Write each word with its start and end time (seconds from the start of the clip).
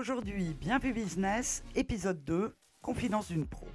Aujourd'hui, 0.00 0.56
Bienvenue 0.58 0.94
Business, 0.94 1.62
épisode 1.74 2.24
2, 2.24 2.56
Confidence 2.80 3.28
d'une 3.28 3.46
pro. 3.46 3.68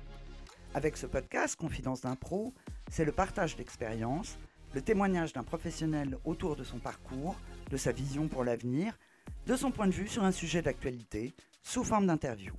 Avec 0.73 0.97
ce 0.97 1.05
podcast, 1.05 1.55
Confidence 1.55 2.01
d'un 2.01 2.15
pro, 2.15 2.51
c'est 2.89 3.05
le 3.05 3.12
partage 3.12 3.55
d'expériences, 3.55 4.39
le 4.73 4.81
témoignage 4.81 5.33
d'un 5.33 5.43
professionnel 5.43 6.17
autour 6.25 6.55
de 6.55 6.63
son 6.63 6.79
parcours, 6.79 7.35
de 7.69 7.77
sa 7.77 7.91
vision 7.91 8.27
pour 8.27 8.43
l'avenir, 8.43 8.97
de 9.46 9.55
son 9.55 9.70
point 9.70 9.86
de 9.86 9.91
vue 9.91 10.07
sur 10.07 10.23
un 10.23 10.32
sujet 10.32 10.64
d'actualité, 10.64 11.36
sous 11.61 11.84
forme 11.84 12.07
d'interview. 12.07 12.55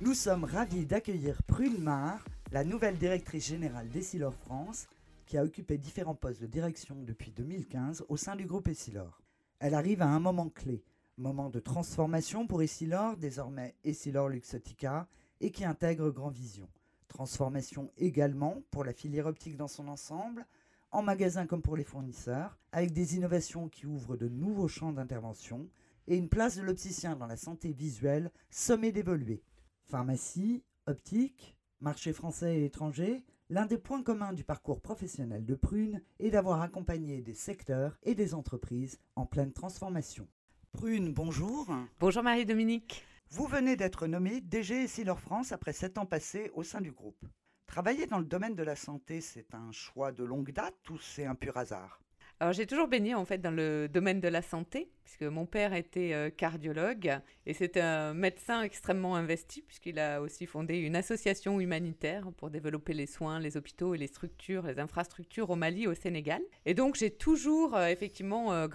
Nous 0.00 0.14
sommes 0.14 0.44
ravis 0.44 0.86
d'accueillir 0.86 1.42
Prune 1.42 1.82
Mar, 1.82 2.24
la 2.52 2.64
nouvelle 2.64 2.96
directrice 2.96 3.48
générale 3.48 3.90
d'Essilor 3.90 4.32
France, 4.32 4.86
qui 5.26 5.36
a 5.36 5.44
occupé 5.44 5.76
différents 5.76 6.14
postes 6.14 6.40
de 6.40 6.46
direction 6.46 6.96
depuis 7.02 7.32
2015 7.32 8.06
au 8.08 8.16
sein 8.16 8.34
du 8.34 8.46
groupe 8.46 8.68
Essilor. 8.68 9.20
Elle 9.60 9.74
arrive 9.74 10.00
à 10.00 10.08
un 10.08 10.20
moment 10.20 10.48
clé, 10.48 10.82
moment 11.16 11.50
de 11.50 11.60
transformation 11.60 12.46
pour 12.46 12.62
Essilor, 12.62 13.16
désormais 13.16 13.74
Essilor 13.84 14.28
Luxotica, 14.28 15.08
et 15.40 15.50
qui 15.50 15.64
intègre 15.64 16.10
Grand 16.10 16.30
Vision. 16.30 16.68
Transformation 17.08 17.90
également 17.96 18.62
pour 18.70 18.84
la 18.84 18.92
filière 18.92 19.26
optique 19.26 19.56
dans 19.56 19.68
son 19.68 19.88
ensemble, 19.88 20.46
en 20.90 21.02
magasin 21.02 21.46
comme 21.46 21.62
pour 21.62 21.76
les 21.76 21.84
fournisseurs, 21.84 22.58
avec 22.72 22.92
des 22.92 23.16
innovations 23.16 23.68
qui 23.68 23.86
ouvrent 23.86 24.16
de 24.16 24.28
nouveaux 24.28 24.68
champs 24.68 24.92
d'intervention 24.92 25.68
et 26.06 26.16
une 26.16 26.28
place 26.28 26.56
de 26.56 26.62
l'opticien 26.62 27.16
dans 27.16 27.26
la 27.26 27.36
santé 27.36 27.72
visuelle 27.72 28.30
sommée 28.50 28.92
d'évoluer. 28.92 29.42
Pharmacie, 29.84 30.62
optique, 30.86 31.56
marché 31.80 32.12
français 32.12 32.60
et 32.60 32.64
étranger, 32.64 33.24
l'un 33.50 33.66
des 33.66 33.78
points 33.78 34.02
communs 34.02 34.32
du 34.32 34.44
parcours 34.44 34.80
professionnel 34.80 35.44
de 35.44 35.54
Prune 35.54 36.02
est 36.18 36.30
d'avoir 36.30 36.62
accompagné 36.62 37.22
des 37.22 37.34
secteurs 37.34 37.98
et 38.02 38.14
des 38.14 38.34
entreprises 38.34 38.98
en 39.16 39.26
pleine 39.26 39.52
transformation. 39.52 40.26
Prune, 40.74 41.12
bonjour. 41.12 41.68
Bonjour 42.00 42.24
Marie-Dominique. 42.24 43.06
Vous 43.30 43.46
venez 43.46 43.76
d'être 43.76 44.08
nommé 44.08 44.40
DG 44.40 44.84
Essilor 44.84 45.20
France 45.20 45.52
après 45.52 45.72
sept 45.72 45.98
ans 45.98 46.04
passés 46.04 46.50
au 46.52 46.64
sein 46.64 46.80
du 46.80 46.90
groupe. 46.90 47.24
Travailler 47.66 48.06
dans 48.06 48.18
le 48.18 48.24
domaine 48.24 48.56
de 48.56 48.62
la 48.64 48.74
santé, 48.74 49.20
c'est 49.20 49.54
un 49.54 49.70
choix 49.70 50.10
de 50.10 50.24
longue 50.24 50.50
date 50.50 50.90
ou 50.90 50.98
c'est 50.98 51.26
un 51.26 51.36
pur 51.36 51.56
hasard? 51.56 52.00
Alors 52.40 52.52
j'ai 52.52 52.66
toujours 52.66 52.88
baigné 52.88 53.14
en 53.14 53.24
fait 53.24 53.38
dans 53.38 53.52
le 53.52 53.88
domaine 53.88 54.20
de 54.20 54.26
la 54.26 54.42
santé, 54.42 54.90
puisque 55.04 55.22
mon 55.22 55.46
père 55.46 55.72
était 55.74 56.12
euh, 56.12 56.30
cardiologue 56.30 57.20
et 57.46 57.54
c'est 57.54 57.76
un 57.76 58.12
médecin 58.12 58.62
extrêmement 58.62 59.14
investi, 59.14 59.62
puisqu'il 59.62 60.00
a 60.00 60.20
aussi 60.20 60.44
fondé 60.44 60.78
une 60.78 60.96
association 60.96 61.60
humanitaire 61.60 62.32
pour 62.36 62.50
développer 62.50 62.94
les 62.94 63.06
soins, 63.06 63.38
les 63.38 63.56
hôpitaux 63.56 63.94
et 63.94 63.98
les 63.98 64.08
structures, 64.08 64.66
les 64.66 64.80
infrastructures 64.80 65.50
au 65.50 65.56
Mali, 65.56 65.86
au 65.86 65.94
Sénégal. 65.94 66.42
Et 66.66 66.74
donc 66.74 66.96
j'ai 66.96 67.12
toujours 67.12 67.76
euh, 67.76 67.86
effectivement 67.86 68.68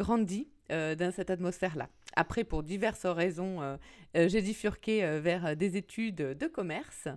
euh, 0.72 0.96
dans 0.96 1.12
cette 1.12 1.30
atmosphère-là. 1.30 1.90
Après, 2.16 2.44
pour 2.44 2.64
diverses 2.64 3.06
raisons, 3.06 3.78
j'ai 4.14 4.42
bifurqué 4.42 5.20
vers 5.20 5.56
des 5.56 5.78
études 5.78 6.16
de 6.16 6.48
commerce 6.48 7.08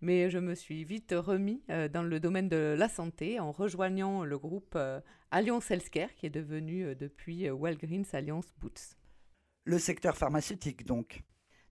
mais 0.00 0.30
je 0.30 0.38
me 0.38 0.54
suis 0.54 0.84
vite 0.84 1.14
remis 1.16 1.62
euh, 1.70 1.88
dans 1.88 2.02
le 2.02 2.20
domaine 2.20 2.48
de 2.48 2.74
la 2.78 2.88
santé 2.88 3.40
en 3.40 3.52
rejoignant 3.52 4.24
le 4.24 4.38
groupe 4.38 4.74
euh, 4.76 5.00
Alliance 5.30 5.70
Healthcare 5.70 6.14
qui 6.14 6.26
est 6.26 6.30
devenu 6.30 6.84
euh, 6.84 6.94
depuis 6.94 7.50
Walgreens 7.50 8.04
Alliance 8.12 8.52
Boots. 8.58 8.96
Le 9.64 9.78
secteur 9.78 10.16
pharmaceutique 10.16 10.84
donc 10.84 11.22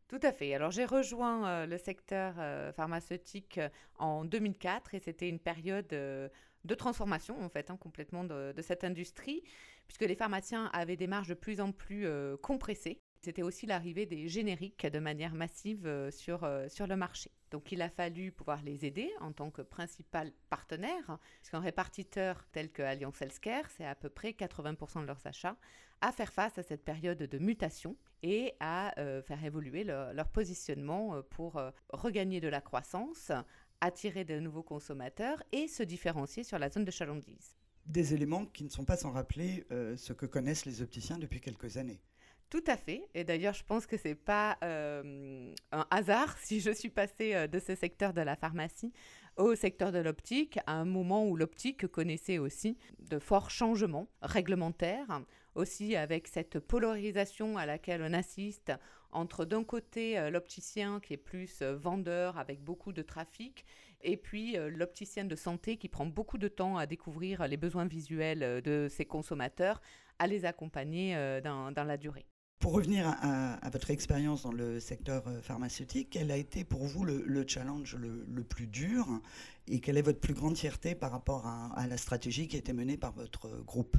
tout 0.07 0.19
à 0.21 0.31
fait. 0.31 0.53
Alors 0.53 0.69
j'ai 0.69 0.85
rejoint 0.85 1.65
le 1.65 1.77
secteur 1.79 2.35
pharmaceutique 2.75 3.59
en 3.97 4.23
2004 4.23 4.93
et 4.93 4.99
c'était 4.99 5.27
une 5.27 5.39
période 5.39 5.87
de 5.87 6.75
transformation 6.77 7.41
en 7.43 7.49
fait 7.49 7.71
hein, 7.71 7.77
complètement 7.77 8.23
de, 8.23 8.51
de, 8.51 8.61
cette 8.61 8.83
industrie 8.83 9.41
puisque 9.87 10.01
les 10.01 10.15
pharmaciens 10.15 10.65
avaient 10.73 10.97
des 10.97 11.07
marges 11.07 11.27
de 11.27 11.33
plus 11.33 11.61
en 11.61 11.71
plus 11.71 12.07
compressées 12.41 13.01
c'était 13.25 13.41
aussi 13.41 13.65
l'arrivée 13.65 14.05
des 14.05 14.27
génériques 14.27 14.85
de 14.85 14.99
manière 14.99 15.33
massive 15.33 15.87
euh, 15.87 16.11
sur, 16.11 16.43
euh, 16.43 16.69
sur 16.69 16.85
le 16.85 16.95
marché. 16.95 17.31
Donc 17.49 17.71
il 17.71 17.81
a 17.81 17.89
fallu 17.89 18.31
pouvoir 18.31 18.61
les 18.61 18.85
aider 18.85 19.09
en 19.19 19.31
tant 19.31 19.49
que 19.49 19.63
principal 19.63 20.31
partenaire, 20.51 21.05
parce 21.07 21.49
qu'un 21.49 21.59
répartiteur 21.59 22.45
tel 22.51 22.71
que 22.71 22.83
Alliance 22.83 23.19
Healthcare, 23.19 23.67
c'est 23.71 23.85
à 23.85 23.95
peu 23.95 24.09
près 24.09 24.29
80% 24.29 25.01
de 25.01 25.07
leurs 25.07 25.25
achats, 25.25 25.57
à 26.01 26.11
faire 26.11 26.31
face 26.31 26.59
à 26.59 26.61
cette 26.61 26.85
période 26.85 27.17
de 27.17 27.37
mutation 27.39 27.97
et 28.21 28.53
à 28.59 28.93
euh, 28.99 29.23
faire 29.23 29.43
évoluer 29.43 29.83
leur 29.83 30.29
positionnement 30.29 31.23
pour 31.31 31.59
regagner 31.89 32.41
de 32.41 32.47
la 32.47 32.61
croissance, 32.61 33.31
attirer 33.81 34.23
de 34.23 34.39
nouveaux 34.39 34.61
consommateurs 34.61 35.41
et 35.51 35.67
se 35.67 35.81
différencier 35.81 36.43
sur 36.43 36.59
la 36.59 36.69
zone 36.69 36.85
de 36.85 36.91
chalandise. 36.91 37.55
Des 37.85 38.13
éléments 38.13 38.45
qui 38.45 38.63
ne 38.63 38.69
sont 38.69 38.85
pas 38.85 38.97
sans 38.97 39.11
rappeler 39.11 39.65
ce 39.69 40.11
que 40.13 40.25
connaissent 40.25 40.65
les 40.65 40.81
opticiens 40.81 41.17
depuis 41.17 41.39
quelques 41.39 41.77
années. 41.77 42.01
Tout 42.49 42.63
à 42.67 42.77
fait. 42.77 43.07
Et 43.13 43.23
d'ailleurs, 43.23 43.53
je 43.53 43.63
pense 43.63 43.87
que 43.87 43.97
c'est 43.97 44.15
pas 44.15 44.57
euh, 44.63 45.51
un 45.71 45.85
hasard 45.89 46.37
si 46.43 46.61
je 46.61 46.71
suis 46.71 46.89
passée 46.89 47.33
euh, 47.33 47.47
de 47.47 47.59
ce 47.59 47.75
secteur 47.75 48.13
de 48.13 48.21
la 48.21 48.35
pharmacie 48.35 48.93
au 49.37 49.55
secteur 49.55 49.91
de 49.91 49.99
l'optique 49.99 50.59
à 50.65 50.73
un 50.73 50.85
moment 50.85 51.27
où 51.27 51.35
l'optique 51.35 51.87
connaissait 51.87 52.37
aussi 52.37 52.77
de 52.99 53.19
forts 53.19 53.49
changements 53.49 54.07
réglementaires, 54.21 55.23
aussi 55.55 55.97
avec 55.97 56.29
cette 56.29 56.59
polarisation 56.59 57.57
à 57.57 57.65
laquelle 57.65 58.01
on 58.01 58.13
assiste 58.13 58.71
entre 59.11 59.43
d'un 59.43 59.65
côté 59.65 60.17
euh, 60.17 60.29
l'opticien 60.29 61.01
qui 61.01 61.13
est 61.13 61.17
plus 61.17 61.61
vendeur 61.61 62.37
avec 62.37 62.63
beaucoup 62.63 62.93
de 62.93 63.01
trafic 63.01 63.65
et 64.05 64.17
puis 64.17 64.55
l'opticien 64.69 65.25
de 65.25 65.35
santé 65.35 65.77
qui 65.77 65.89
prend 65.89 66.05
beaucoup 66.05 66.37
de 66.37 66.47
temps 66.47 66.77
à 66.77 66.85
découvrir 66.85 67.47
les 67.47 67.57
besoins 67.57 67.85
visuels 67.85 68.61
de 68.61 68.87
ses 68.89 69.05
consommateurs, 69.05 69.81
à 70.19 70.27
les 70.27 70.45
accompagner 70.45 71.15
dans 71.43 71.83
la 71.85 71.97
durée. 71.97 72.25
Pour 72.59 72.73
revenir 72.73 73.07
à, 73.07 73.69
votre 73.69 73.91
expérience 73.91 74.43
dans 74.43 74.51
le 74.51 74.79
secteur 74.79 75.27
euh, 75.27 75.41
pharmaceutique, 75.41 76.09
quel 76.11 76.31
a 76.31 76.37
été 76.37 76.63
pour 76.63 76.85
vous 76.85 77.03
le, 77.03 77.45
challenge 77.47 77.95
le, 77.95 78.43
plus 78.43 78.65
dur 78.65 79.07
et 79.67 79.79
quelle 79.81 79.97
est 79.97 80.01
votre 80.01 80.19
plus 80.19 80.33
grande 80.33 80.57
fierté 80.57 80.95
par 80.95 81.11
rapport 81.11 81.45
à, 81.45 81.85
la 81.87 81.97
stratégie 81.97 82.47
qui 82.47 82.55
a 82.55 82.59
été 82.59 82.73
menée 82.73 82.97
par 82.97 83.11
votre 83.11 83.61
groupe? 83.63 83.97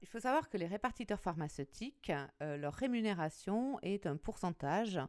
Il 0.00 0.06
faut 0.06 0.20
savoir 0.20 0.48
que 0.48 0.56
les 0.56 0.66
répartiteurs 0.66 1.20
pharmaceutiques, 1.20 2.12
euh, 2.40 2.56
leur 2.56 2.74
rémunération 2.74 3.80
est 3.82 4.06
un 4.06 4.16
pourcentage 4.16 5.00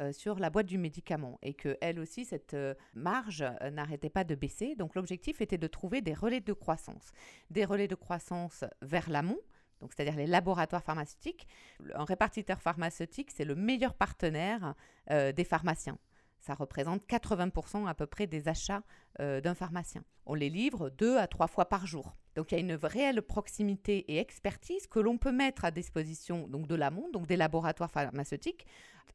euh, 0.00 0.12
sur 0.12 0.38
la 0.38 0.50
boîte 0.50 0.66
du 0.66 0.78
médicament 0.78 1.38
et 1.42 1.54
que 1.54 1.76
elle 1.80 1.98
aussi 1.98 2.24
cette 2.24 2.56
marge 2.94 3.44
n'arrêtait 3.72 4.10
pas 4.10 4.24
de 4.24 4.34
baisser. 4.34 4.74
Donc 4.76 4.94
l'objectif 4.94 5.40
était 5.40 5.58
de 5.58 5.66
trouver 5.66 6.00
des 6.00 6.14
relais 6.14 6.40
de 6.40 6.52
croissance, 6.52 7.10
des 7.50 7.64
relais 7.64 7.88
de 7.88 7.94
croissance 7.94 8.64
vers 8.82 9.10
l'amont 9.10 9.40
donc 9.80 9.92
c'est-à-dire 9.94 10.16
les 10.16 10.26
laboratoires 10.26 10.82
pharmaceutiques. 10.82 11.46
Un 11.94 12.04
répartiteur 12.04 12.60
pharmaceutique, 12.60 13.30
c'est 13.30 13.44
le 13.44 13.54
meilleur 13.54 13.94
partenaire 13.94 14.74
euh, 15.10 15.32
des 15.32 15.44
pharmaciens. 15.44 15.98
Ça 16.40 16.54
représente 16.54 17.04
80% 17.06 17.88
à 17.88 17.94
peu 17.94 18.06
près 18.06 18.26
des 18.26 18.48
achats 18.48 18.82
euh, 19.20 19.40
d'un 19.40 19.54
pharmacien. 19.54 20.04
On 20.26 20.34
les 20.34 20.50
livre 20.50 20.90
deux 20.90 21.18
à 21.18 21.26
trois 21.26 21.48
fois 21.48 21.68
par 21.68 21.86
jour. 21.86 22.16
Donc 22.38 22.52
il 22.52 22.54
y 22.54 22.58
a 22.58 22.60
une 22.60 22.78
réelle 22.80 23.20
proximité 23.20 24.04
et 24.06 24.18
expertise 24.18 24.86
que 24.86 25.00
l'on 25.00 25.18
peut 25.18 25.32
mettre 25.32 25.64
à 25.64 25.72
disposition 25.72 26.46
de 26.46 26.74
l'amont, 26.76 27.10
donc 27.10 27.26
des 27.26 27.34
laboratoires 27.34 27.90
pharmaceutiques, 27.90 28.64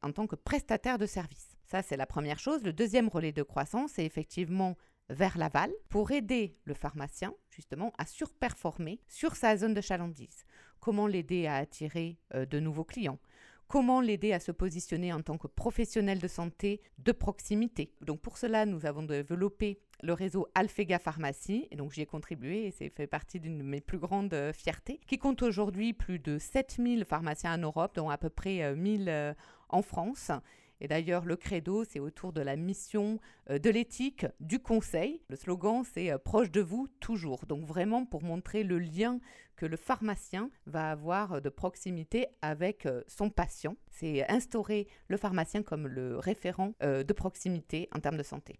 en 0.02 0.12
tant 0.12 0.26
que 0.26 0.36
prestataire 0.36 0.98
de 0.98 1.06
services. 1.06 1.56
Ça, 1.64 1.80
c'est 1.80 1.96
la 1.96 2.04
première 2.04 2.38
chose. 2.38 2.62
Le 2.64 2.74
deuxième 2.74 3.08
relais 3.08 3.32
de 3.32 3.42
croissance, 3.42 3.92
c'est 3.94 4.04
effectivement 4.04 4.76
vers 5.08 5.38
l'aval 5.38 5.72
pour 5.88 6.10
aider 6.10 6.58
le 6.64 6.74
pharmacien 6.74 7.32
justement 7.48 7.94
à 7.96 8.04
surperformer 8.04 9.00
sur 9.08 9.36
sa 9.36 9.56
zone 9.56 9.72
de 9.72 9.80
chalandise. 9.80 10.44
Comment 10.78 11.06
l'aider 11.06 11.46
à 11.46 11.54
attirer 11.54 12.18
euh, 12.34 12.44
de 12.44 12.60
nouveaux 12.60 12.84
clients? 12.84 13.18
Comment 13.74 14.00
l'aider 14.00 14.32
à 14.32 14.38
se 14.38 14.52
positionner 14.52 15.12
en 15.12 15.20
tant 15.20 15.36
que 15.36 15.48
professionnel 15.48 16.20
de 16.20 16.28
santé 16.28 16.80
de 16.98 17.10
proximité. 17.10 17.90
Donc 18.02 18.20
pour 18.20 18.38
cela, 18.38 18.66
nous 18.66 18.86
avons 18.86 19.02
développé 19.02 19.80
le 20.00 20.12
réseau 20.12 20.46
Alphega 20.54 21.00
Pharmacie, 21.00 21.66
et 21.72 21.74
donc 21.74 21.90
j'y 21.90 22.02
ai 22.02 22.06
contribué 22.06 22.66
et 22.66 22.70
c'est 22.70 22.88
fait 22.88 23.08
partie 23.08 23.40
d'une 23.40 23.58
de 23.58 23.64
mes 23.64 23.80
plus 23.80 23.98
grandes 23.98 24.32
euh, 24.32 24.52
fiertés, 24.52 25.00
qui 25.08 25.18
compte 25.18 25.42
aujourd'hui 25.42 25.92
plus 25.92 26.20
de 26.20 26.38
7000 26.38 27.04
pharmaciens 27.04 27.52
en 27.54 27.58
Europe, 27.58 27.96
dont 27.96 28.10
à 28.10 28.16
peu 28.16 28.30
près 28.30 28.76
1000 28.76 29.08
euh, 29.08 29.34
en 29.68 29.82
France, 29.82 30.30
et 30.80 30.88
d'ailleurs, 30.88 31.24
le 31.24 31.36
credo, 31.36 31.84
c'est 31.84 32.00
autour 32.00 32.32
de 32.32 32.40
la 32.40 32.56
mission, 32.56 33.20
euh, 33.50 33.58
de 33.58 33.70
l'éthique, 33.70 34.26
du 34.40 34.58
conseil. 34.58 35.22
Le 35.28 35.36
slogan, 35.36 35.82
c'est 35.84 36.10
euh, 36.10 36.18
proche 36.18 36.50
de 36.50 36.60
vous 36.60 36.88
toujours. 37.00 37.46
Donc 37.46 37.64
vraiment 37.64 38.04
pour 38.06 38.22
montrer 38.22 38.64
le 38.64 38.78
lien 38.78 39.20
que 39.56 39.66
le 39.66 39.76
pharmacien 39.76 40.50
va 40.66 40.90
avoir 40.90 41.40
de 41.40 41.48
proximité 41.48 42.26
avec 42.42 42.86
euh, 42.86 43.02
son 43.06 43.30
patient. 43.30 43.76
C'est 43.88 44.28
instaurer 44.30 44.88
le 45.08 45.16
pharmacien 45.16 45.62
comme 45.62 45.86
le 45.86 46.18
référent 46.18 46.74
de 46.80 47.12
proximité 47.12 47.88
en 47.94 48.00
termes 48.00 48.16
de 48.16 48.22
santé. 48.22 48.58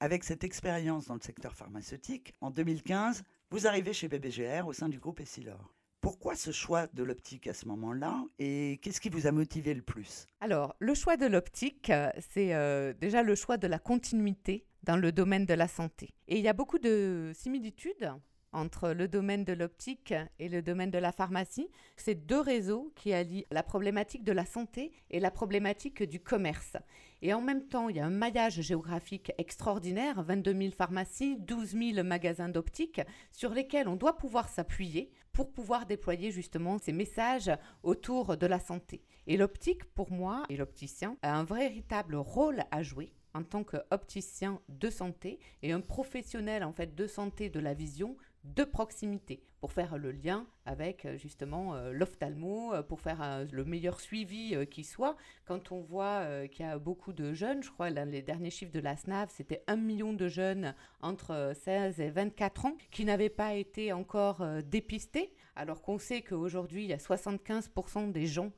Avec 0.00 0.24
cette 0.24 0.44
expérience 0.44 1.06
dans 1.06 1.14
le 1.14 1.20
secteur 1.20 1.54
pharmaceutique, 1.54 2.32
en 2.40 2.50
2015, 2.50 3.22
vous 3.50 3.66
arrivez 3.66 3.92
chez 3.92 4.08
BBGR 4.08 4.66
au 4.66 4.72
sein 4.72 4.88
du 4.88 4.98
groupe 4.98 5.20
Essilor. 5.20 5.72
Pourquoi 6.02 6.34
ce 6.34 6.50
choix 6.50 6.88
de 6.94 7.04
l'optique 7.04 7.46
à 7.46 7.54
ce 7.54 7.66
moment-là 7.68 8.24
et 8.40 8.80
qu'est-ce 8.82 9.00
qui 9.00 9.08
vous 9.08 9.28
a 9.28 9.30
motivé 9.30 9.72
le 9.72 9.82
plus? 9.82 10.26
Alors, 10.40 10.74
le 10.80 10.94
choix 10.94 11.16
de 11.16 11.26
l'optique, 11.26 11.90
euh, 11.90 12.10
c'est 12.32 12.54
euh, 12.54 12.92
déjà 12.92 13.22
le 13.22 13.36
choix 13.36 13.56
de 13.56 13.68
la 13.68 13.78
continuité 13.78 14.66
dans 14.82 14.96
le 14.96 15.12
domaine 15.12 15.46
de 15.46 15.54
la 15.54 15.68
santé. 15.68 16.10
Et 16.26 16.38
il 16.38 16.42
y 16.42 16.48
a 16.48 16.54
beaucoup 16.54 16.80
de 16.80 17.30
similitudes 17.36 18.10
entre 18.52 18.90
le 18.90 19.06
domaine 19.06 19.44
de 19.44 19.52
l'optique 19.52 20.12
et 20.40 20.48
le 20.48 20.60
domaine 20.60 20.90
de 20.90 20.98
la 20.98 21.12
pharmacie. 21.12 21.68
C'est 21.96 22.26
deux 22.26 22.40
réseaux 22.40 22.92
qui 22.96 23.12
allient 23.12 23.46
la 23.52 23.62
problématique 23.62 24.24
de 24.24 24.32
la 24.32 24.44
santé 24.44 24.90
et 25.08 25.20
la 25.20 25.30
problématique 25.30 26.02
du 26.02 26.18
commerce. 26.18 26.76
Et 27.22 27.32
en 27.32 27.40
même 27.40 27.68
temps, 27.68 27.88
il 27.88 27.96
y 27.96 28.00
a 28.00 28.06
un 28.06 28.10
maillage 28.10 28.60
géographique 28.60 29.32
extraordinaire, 29.38 30.22
22 30.22 30.52
000 30.52 30.70
pharmacies, 30.72 31.36
12 31.38 31.76
000 31.94 32.04
magasins 32.04 32.48
d'optique, 32.48 33.00
sur 33.30 33.50
lesquels 33.54 33.86
on 33.88 33.96
doit 33.96 34.16
pouvoir 34.16 34.48
s'appuyer 34.48 35.12
pour 35.32 35.52
pouvoir 35.52 35.86
déployer 35.86 36.30
justement 36.30 36.78
ces 36.78 36.92
messages 36.92 37.50
autour 37.82 38.36
de 38.36 38.46
la 38.46 38.60
santé. 38.60 39.02
Et 39.26 39.36
l'optique, 39.36 39.84
pour 39.94 40.10
moi, 40.10 40.44
et 40.48 40.56
l'opticien, 40.56 41.16
a 41.22 41.34
un 41.34 41.44
véritable 41.44 42.16
rôle 42.16 42.64
à 42.70 42.82
jouer 42.82 43.12
en 43.34 43.42
tant 43.42 43.64
qu'opticien 43.64 44.60
de 44.68 44.90
santé 44.90 45.38
et 45.62 45.72
un 45.72 45.80
professionnel 45.80 46.64
en 46.64 46.72
fait 46.72 46.94
de 46.94 47.06
santé 47.06 47.48
de 47.48 47.60
la 47.60 47.74
vision 47.74 48.16
de 48.44 48.64
proximité 48.64 49.42
pour 49.62 49.72
faire 49.72 49.96
le 49.96 50.10
lien 50.10 50.44
avec 50.66 51.04
euh, 51.04 51.16
justement 51.16 51.76
euh, 51.76 51.92
l'ophtalmo, 51.92 52.74
euh, 52.74 52.82
pour 52.82 53.00
faire 53.00 53.46
le 53.50 53.64
meilleur 53.64 54.00
suivi 54.00 54.56
qui 54.68 54.82
soit. 54.82 55.16
Quand 55.44 55.70
on 55.70 55.80
voit 55.80 56.48
qu'il 56.48 56.66
y 56.66 56.68
a 56.68 56.78
beaucoup 56.78 57.12
de 57.12 57.32
jeunes, 57.32 57.62
je 57.62 57.70
crois 57.70 57.90
les 57.90 58.22
derniers 58.22 58.50
chiffres 58.50 58.72
de 58.72 58.80
la 58.80 58.96
SNAV, 58.96 59.28
c'était 59.30 59.62
un 59.68 59.76
million 59.76 60.12
de 60.12 60.26
jeunes 60.26 60.74
entre 61.00 61.52
16 61.54 62.00
et 62.00 62.10
24 62.10 62.66
ans 62.66 62.76
qui 62.90 63.04
n'avaient 63.04 63.28
pas 63.28 63.54
été 63.54 63.92
encore 63.92 64.44
dépistés, 64.64 65.32
alors 65.54 65.82
qu'on 65.82 65.98
sait 65.98 66.22
qu'aujourd'hui, 66.22 66.84
il 66.84 66.90
y 66.90 66.92
a 66.92 66.96
75% 66.96 68.10
des 68.10 68.26
gens 68.26 68.52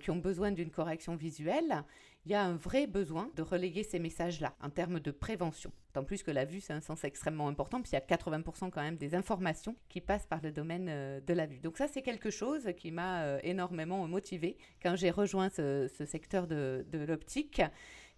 qui 0.00 0.10
ont 0.10 0.16
besoin 0.16 0.52
d'une 0.52 0.70
correction 0.70 1.16
visuelle 1.16 1.84
il 2.26 2.32
y 2.32 2.34
a 2.34 2.42
un 2.42 2.54
vrai 2.54 2.86
besoin 2.86 3.30
de 3.34 3.42
relayer 3.42 3.82
ces 3.82 3.98
messages-là 3.98 4.54
en 4.62 4.68
termes 4.68 5.00
de 5.00 5.10
prévention. 5.10 5.72
Tant 5.94 6.04
plus 6.04 6.22
que 6.22 6.30
la 6.30 6.44
vue, 6.44 6.60
c'est 6.60 6.74
un 6.74 6.80
sens 6.80 7.04
extrêmement 7.04 7.48
important, 7.48 7.80
puisqu'il 7.80 7.96
y 7.96 8.14
a 8.14 8.16
80% 8.16 8.70
quand 8.70 8.82
même 8.82 8.96
des 8.96 9.14
informations 9.14 9.74
qui 9.88 10.00
passent 10.00 10.26
par 10.26 10.40
le 10.42 10.52
domaine 10.52 10.86
euh, 10.88 11.20
de 11.20 11.32
la 11.32 11.46
vue. 11.46 11.58
Donc 11.58 11.78
ça, 11.78 11.88
c'est 11.88 12.02
quelque 12.02 12.30
chose 12.30 12.68
qui 12.76 12.90
m'a 12.90 13.22
euh, 13.22 13.40
énormément 13.42 14.06
motivé 14.06 14.58
quand 14.82 14.96
j'ai 14.96 15.10
rejoint 15.10 15.48
ce, 15.48 15.88
secteur 16.06 16.46
de, 16.46 16.84
l'optique. 16.92 17.62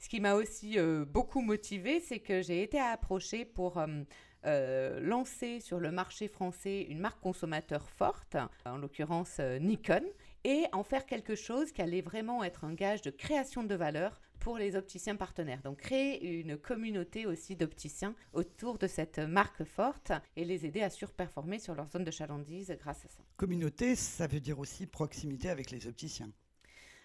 Ce 0.01 0.09
qui 0.09 0.21
m'a 0.21 0.35
aussi 0.35 0.79
euh, 0.79 1.05
beaucoup 1.05 1.41
motivé, 1.41 2.01
c'est 2.01 2.19
que 2.19 2.43
j'ai 2.43 2.63
été 2.63 2.81
approchée 2.81 3.45
pour... 3.45 3.81
lancer 4.45 5.61
sur 5.61 5.79
le 5.79 5.93
marché 5.93 6.27
français 6.27 6.83
une 6.91 6.99
marque 6.99 7.21
consommateur 7.21 7.89
forte, 7.89 8.37
en 8.67 8.77
l'occurrence 8.77 9.39
Nikon, 9.61 10.03
et 10.45 10.67
en 10.73 10.83
faire 10.83 11.07
quelque 11.07 11.35
chose 11.35 11.73
qui 11.73 11.83
allait 11.83 12.01
vraiment 12.01 12.43
être 12.45 12.65
un 12.65 12.75
gage 12.75 13.03
de 13.03 13.11
création 13.11 13.65
de 13.65 13.75
valeur 13.75 14.21
pour 14.41 14.59
les 14.59 14.75
opticiens 14.75 15.15
partenaires. 15.15 15.63
Donc 15.63 15.79
créer 15.79 16.41
une 16.41 16.57
communauté 16.57 17.27
aussi 17.27 17.55
d'opticiens 17.55 18.15
autour 18.33 18.79
de 18.79 18.89
cette 18.89 19.21
marque 19.21 19.63
forte 19.63 20.11
et 20.35 20.45
les 20.45 20.67
aider 20.67 20.83
à 20.83 20.91
surperformer 20.91 21.61
sur 21.61 21.75
leur 21.75 21.89
zone 21.89 22.05
de 22.05 22.11
chalandise 22.11 22.77
grâce 22.81 23.05
à 23.05 23.09
ça. 23.09 23.23
Communauté, 23.37 23.95
ça 23.95 24.27
veut 24.27 24.41
dire 24.41 24.59
aussi 24.59 24.87
proximité 24.87 25.49
avec 25.49 25.71
les 25.71 25.87
opticiens. 25.87 26.33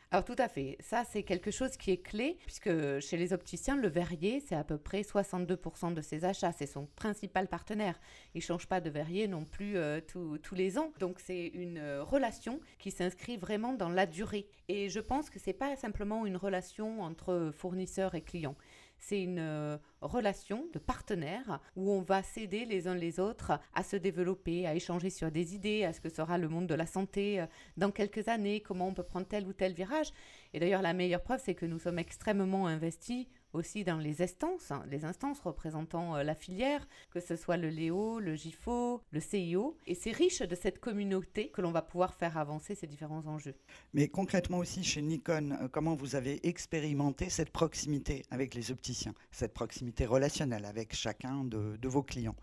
Alors 0.09 0.23
tout 0.23 0.35
à 0.37 0.47
fait, 0.47 0.77
ça 0.79 1.03
c'est 1.03 1.23
quelque 1.23 1.51
chose 1.51 1.75
qui 1.75 1.91
est 1.91 1.97
clé, 1.97 2.37
puisque 2.45 2.69
chez 3.01 3.17
les 3.17 3.33
opticiens, 3.33 3.75
le 3.75 3.89
verrier, 3.89 4.39
c'est 4.39 4.55
à 4.55 4.63
peu 4.63 4.77
près 4.77 5.01
62% 5.01 5.93
de 5.93 6.01
ses 6.01 6.23
achats, 6.23 6.53
c'est 6.53 6.65
son 6.65 6.85
principal 6.95 7.49
partenaire. 7.49 7.99
Il 8.33 8.37
ne 8.37 8.43
change 8.43 8.67
pas 8.67 8.79
de 8.79 8.89
verrier 8.89 9.27
non 9.27 9.43
plus 9.43 9.75
euh, 9.75 9.99
tous 9.99 10.55
les 10.55 10.77
ans, 10.77 10.93
donc 11.01 11.19
c'est 11.19 11.47
une 11.47 11.77
euh, 11.77 12.03
relation 12.05 12.61
qui 12.79 12.89
s'inscrit 12.89 13.35
vraiment 13.35 13.73
dans 13.73 13.89
la 13.89 14.05
durée. 14.05 14.47
Et 14.69 14.87
je 14.87 15.01
pense 15.01 15.29
que 15.29 15.39
ce 15.39 15.49
n'est 15.49 15.53
pas 15.53 15.75
simplement 15.75 16.25
une 16.25 16.37
relation 16.37 17.01
entre 17.01 17.51
fournisseurs 17.53 18.15
et 18.15 18.21
clients, 18.21 18.55
c'est 18.99 19.21
une 19.21 19.39
euh, 19.39 19.77
relation 20.01 20.65
de 20.73 20.79
partenaire 20.79 21.59
où 21.75 21.91
on 21.91 22.01
va 22.01 22.23
s'aider 22.23 22.65
les 22.65 22.87
uns 22.87 22.95
les 22.95 23.19
autres 23.19 23.59
à 23.73 23.83
se 23.83 23.95
développer, 23.95 24.67
à 24.67 24.75
échanger 24.75 25.09
sur 25.09 25.31
des 25.31 25.55
idées, 25.55 25.83
à 25.83 25.93
ce 25.93 26.01
que 26.01 26.09
sera 26.09 26.37
le 26.37 26.49
monde 26.49 26.67
de 26.67 26.75
la 26.75 26.85
santé 26.85 27.39
euh, 27.41 27.45
dans 27.77 27.91
quelques 27.91 28.27
années, 28.27 28.61
comment 28.61 28.87
on 28.87 28.93
peut 28.93 29.03
prendre 29.03 29.27
tel 29.27 29.47
ou 29.47 29.53
tel 29.53 29.73
virage. 29.73 30.11
Et 30.53 30.59
d'ailleurs, 30.59 30.81
la 30.81 30.93
meilleure 30.93 31.21
preuve, 31.21 31.41
c'est 31.43 31.55
que 31.55 31.65
nous 31.65 31.79
sommes 31.79 31.99
extrêmement 31.99 32.67
investis 32.67 33.27
aussi 33.53 33.83
dans 33.83 33.97
les 33.97 34.21
instances, 34.21 34.71
hein, 34.71 34.83
les 34.89 35.05
instances 35.05 35.39
représentant 35.39 36.15
euh, 36.15 36.23
la 36.23 36.35
filière, 36.35 36.87
que 37.11 37.19
ce 37.19 37.35
soit 37.35 37.57
le 37.57 37.69
Léo, 37.69 38.19
le 38.19 38.35
GIFO, 38.35 39.01
le 39.11 39.19
CIO. 39.19 39.77
Et 39.85 39.95
c'est 39.95 40.11
riche 40.11 40.41
de 40.41 40.55
cette 40.55 40.79
communauté 40.79 41.49
que 41.49 41.61
l'on 41.61 41.71
va 41.71 41.81
pouvoir 41.81 42.13
faire 42.13 42.37
avancer 42.37 42.75
ces 42.75 42.87
différents 42.87 43.25
enjeux. 43.27 43.55
Mais 43.93 44.07
concrètement 44.07 44.59
aussi 44.59 44.83
chez 44.83 45.01
Nikon, 45.01 45.51
euh, 45.51 45.67
comment 45.67 45.95
vous 45.95 46.15
avez 46.15 46.45
expérimenté 46.47 47.29
cette 47.29 47.51
proximité 47.51 48.23
avec 48.31 48.53
les 48.53 48.71
opticiens, 48.71 49.13
cette 49.31 49.53
proximité 49.53 50.05
relationnelle 50.05 50.65
avec 50.65 50.95
chacun 50.95 51.43
de 51.43 51.87
vos 51.87 52.03
clients? 52.03 52.35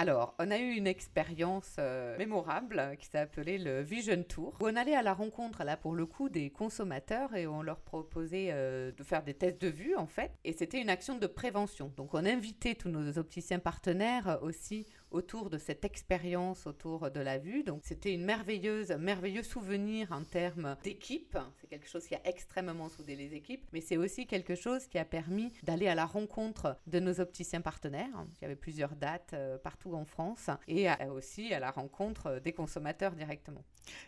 Alors, 0.00 0.34
on 0.38 0.50
a 0.50 0.56
eu 0.56 0.70
une 0.70 0.86
expérience 0.86 1.76
euh, 1.78 2.16
mémorable 2.16 2.96
qui 2.98 3.04
s'est 3.04 3.18
appelée 3.18 3.58
le 3.58 3.82
Vision 3.82 4.22
Tour, 4.22 4.56
où 4.58 4.66
on 4.66 4.74
allait 4.74 4.94
à 4.94 5.02
la 5.02 5.12
rencontre, 5.12 5.62
là 5.62 5.76
pour 5.76 5.94
le 5.94 6.06
coup, 6.06 6.30
des 6.30 6.48
consommateurs 6.48 7.36
et 7.36 7.46
on 7.46 7.60
leur 7.60 7.80
proposait 7.80 8.48
euh, 8.50 8.92
de 8.92 9.04
faire 9.04 9.22
des 9.22 9.34
tests 9.34 9.60
de 9.60 9.68
vue, 9.68 9.94
en 9.96 10.06
fait. 10.06 10.32
Et 10.42 10.54
c'était 10.54 10.80
une 10.80 10.88
action 10.88 11.18
de 11.18 11.26
prévention. 11.26 11.92
Donc, 11.98 12.14
on 12.14 12.24
invitait 12.24 12.76
tous 12.76 12.88
nos 12.88 13.18
opticiens 13.18 13.58
partenaires 13.58 14.38
aussi 14.40 14.86
autour 15.10 15.50
de 15.50 15.58
cette 15.58 15.84
expérience 15.84 16.66
autour 16.66 17.10
de 17.10 17.20
la 17.20 17.38
vue. 17.38 17.62
Donc 17.64 17.82
c'était 17.84 18.14
une 18.14 18.24
merveilleuse, 18.24 18.90
merveilleux 18.92 19.42
souvenir 19.42 20.12
en 20.12 20.22
termes 20.22 20.76
d'équipe. 20.82 21.36
C'est 21.60 21.66
quelque 21.66 21.88
chose 21.88 22.06
qui 22.06 22.14
a 22.14 22.20
extrêmement 22.24 22.88
soudé 22.88 23.16
les 23.16 23.34
équipes, 23.34 23.66
mais 23.72 23.80
c'est 23.80 23.96
aussi 23.96 24.26
quelque 24.26 24.54
chose 24.54 24.86
qui 24.86 24.98
a 24.98 25.04
permis 25.04 25.52
d'aller 25.62 25.88
à 25.88 25.94
la 25.94 26.06
rencontre 26.06 26.78
de 26.86 27.00
nos 27.00 27.20
opticiens 27.20 27.60
partenaires. 27.60 28.26
Il 28.40 28.42
y 28.42 28.44
avait 28.44 28.56
plusieurs 28.56 28.96
dates 28.96 29.32
euh, 29.34 29.58
partout 29.58 29.94
en 29.94 30.04
France 30.04 30.50
et 30.68 30.88
aussi 31.12 31.52
à 31.52 31.60
la 31.60 31.70
rencontre 31.70 32.40
des 32.40 32.52
consommateurs 32.52 33.12
directement. 33.12 33.64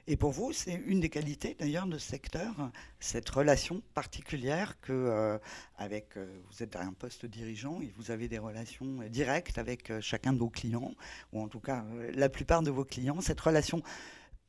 Et 0.07 0.17
pour 0.17 0.31
vous, 0.31 0.53
c'est 0.53 0.75
une 0.87 1.01
des 1.01 1.09
qualités 1.09 1.57
d'ailleurs 1.59 1.87
de 1.87 1.99
ce 1.99 2.09
secteur, 2.09 2.71
cette 3.01 3.29
relation 3.29 3.83
particulière 3.95 4.81
que, 4.81 4.93
euh, 4.93 5.39
avec, 5.77 6.17
euh, 6.17 6.41
vous 6.51 6.63
êtes 6.63 6.77
à 6.77 6.83
un 6.83 6.93
poste 6.93 7.27
dirigeant 7.27 7.81
et 7.81 7.93
vous 7.97 8.11
avez 8.11 8.29
des 8.29 8.39
relations 8.39 8.99
directes 9.09 9.59
avec 9.59 10.01
chacun 10.01 10.33
de 10.33 10.39
vos 10.39 10.51
clients 10.51 10.92
ou 11.33 11.43
en 11.43 11.49
tout 11.49 11.61
cas 11.61 11.85
euh, 11.95 12.11
la 12.15 12.29
plupart 12.29 12.63
de 12.63 12.71
vos 12.71 12.85
clients, 12.85 13.21
cette 13.21 13.41
relation 13.41 13.83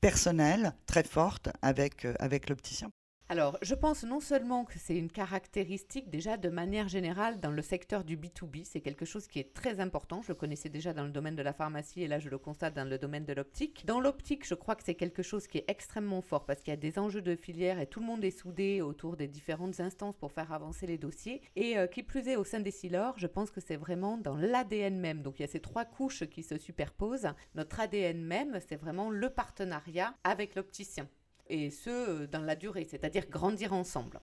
personnelle 0.01 0.73
très 0.85 1.03
forte 1.03 1.49
avec, 1.61 2.05
euh, 2.05 2.13
avec 2.19 2.49
l'opticien 2.49 2.91
alors, 3.29 3.57
je 3.61 3.73
pense 3.73 4.03
non 4.03 4.19
seulement 4.19 4.65
que 4.65 4.77
c'est 4.77 4.97
une 4.97 5.09
caractéristique 5.09 6.09
déjà 6.09 6.35
de 6.35 6.49
manière 6.49 6.89
générale 6.89 7.39
dans 7.39 7.51
le 7.51 7.61
secteur 7.61 8.03
du 8.03 8.17
B2B, 8.17 8.65
c'est 8.65 8.81
quelque 8.81 9.05
chose 9.05 9.27
qui 9.27 9.39
est 9.39 9.53
très 9.53 9.79
important, 9.79 10.21
je 10.21 10.27
le 10.27 10.35
connaissais 10.35 10.69
déjà 10.69 10.93
dans 10.93 11.05
le 11.05 11.09
domaine 11.09 11.35
de 11.35 11.41
la 11.41 11.53
pharmacie 11.53 12.03
et 12.03 12.07
là 12.07 12.19
je 12.19 12.29
le 12.29 12.37
constate 12.37 12.73
dans 12.75 12.87
le 12.87 12.97
domaine 12.97 13.25
de 13.25 13.33
l'optique. 13.33 13.85
Dans 13.85 14.01
l'optique, 14.01 14.45
je 14.45 14.53
crois 14.55 14.75
que 14.75 14.83
c'est 14.83 14.95
quelque 14.95 15.23
chose 15.23 15.47
qui 15.47 15.59
est 15.59 15.65
extrêmement 15.69 16.21
fort 16.21 16.45
parce 16.45 16.61
qu'il 16.61 16.71
y 16.71 16.73
a 16.73 16.77
des 16.77 16.99
enjeux 16.99 17.21
de 17.21 17.35
filière 17.35 17.79
et 17.79 17.87
tout 17.87 18.01
le 18.01 18.05
monde 18.05 18.23
est 18.25 18.37
soudé 18.37 18.81
autour 18.81 19.15
des 19.15 19.29
différentes 19.29 19.79
instances 19.79 20.17
pour 20.17 20.31
faire 20.33 20.51
avancer 20.51 20.85
les 20.85 20.97
dossiers. 20.97 21.41
Et 21.55 21.77
euh, 21.77 21.87
qui 21.87 22.03
plus 22.03 22.27
est 22.27 22.35
au 22.35 22.43
sein 22.43 22.59
des 22.59 22.71
Silors, 22.71 23.17
je 23.17 23.27
pense 23.27 23.51
que 23.51 23.61
c'est 23.61 23.77
vraiment 23.77 24.17
dans 24.17 24.35
l'ADN 24.35 24.99
même. 24.99 25.21
Donc 25.21 25.39
il 25.39 25.43
y 25.43 25.45
a 25.45 25.47
ces 25.49 25.61
trois 25.61 25.85
couches 25.85 26.25
qui 26.25 26.43
se 26.43 26.57
superposent. 26.57 27.29
Notre 27.55 27.79
ADN 27.79 28.21
même, 28.21 28.59
c'est 28.67 28.75
vraiment 28.75 29.09
le 29.09 29.29
partenariat 29.29 30.13
avec 30.23 30.55
l'opticien 30.55 31.07
et 31.47 31.69
ce, 31.69 31.89
euh, 31.89 32.27
dans 32.27 32.41
la 32.41 32.55
durée, 32.55 32.87
c'est-à-dire 32.89 33.27
grandir 33.27 33.73
ensemble. 33.73 34.19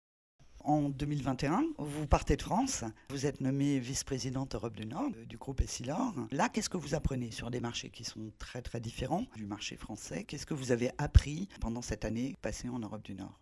En 0.60 0.88
2021, 0.88 1.64
vous 1.78 2.06
partez 2.06 2.36
de 2.36 2.42
France, 2.42 2.82
vous 3.10 3.26
êtes 3.26 3.40
nommée 3.40 3.78
vice-présidente 3.78 4.56
Europe 4.56 4.74
du 4.74 4.84
Nord 4.84 5.10
euh, 5.16 5.24
du 5.24 5.36
groupe 5.36 5.60
Essilor. 5.60 6.14
Là, 6.32 6.48
qu'est-ce 6.48 6.68
que 6.68 6.76
vous 6.76 6.94
apprenez 6.94 7.30
sur 7.30 7.50
des 7.50 7.60
marchés 7.60 7.90
qui 7.90 8.04
sont 8.04 8.32
très 8.38 8.62
très 8.62 8.80
différents 8.80 9.24
du 9.36 9.46
marché 9.46 9.76
français? 9.76 10.24
Qu'est-ce 10.24 10.46
que 10.46 10.54
vous 10.54 10.72
avez 10.72 10.90
appris 10.98 11.48
pendant 11.60 11.82
cette 11.82 12.04
année 12.04 12.34
passée 12.42 12.68
en 12.68 12.80
Europe 12.80 13.04
du 13.04 13.14
Nord? 13.14 13.38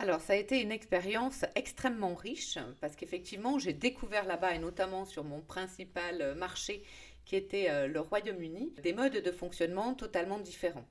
Alors, 0.00 0.20
ça 0.20 0.32
a 0.32 0.36
été 0.36 0.60
une 0.60 0.72
expérience 0.72 1.44
extrêmement 1.54 2.16
riche 2.16 2.58
parce 2.80 2.96
qu'effectivement, 2.96 3.60
j'ai 3.60 3.72
découvert 3.72 4.24
là-bas, 4.24 4.54
et 4.54 4.58
notamment 4.58 5.04
sur 5.04 5.22
mon 5.22 5.40
principal 5.40 6.34
marché 6.34 6.82
qui 7.24 7.36
était 7.36 7.70
euh, 7.70 7.86
le 7.86 8.00
Royaume-Uni, 8.00 8.74
des 8.82 8.92
modes 8.92 9.16
de 9.16 9.32
fonctionnement 9.32 9.94
totalement 9.94 10.38
différents. 10.38 10.86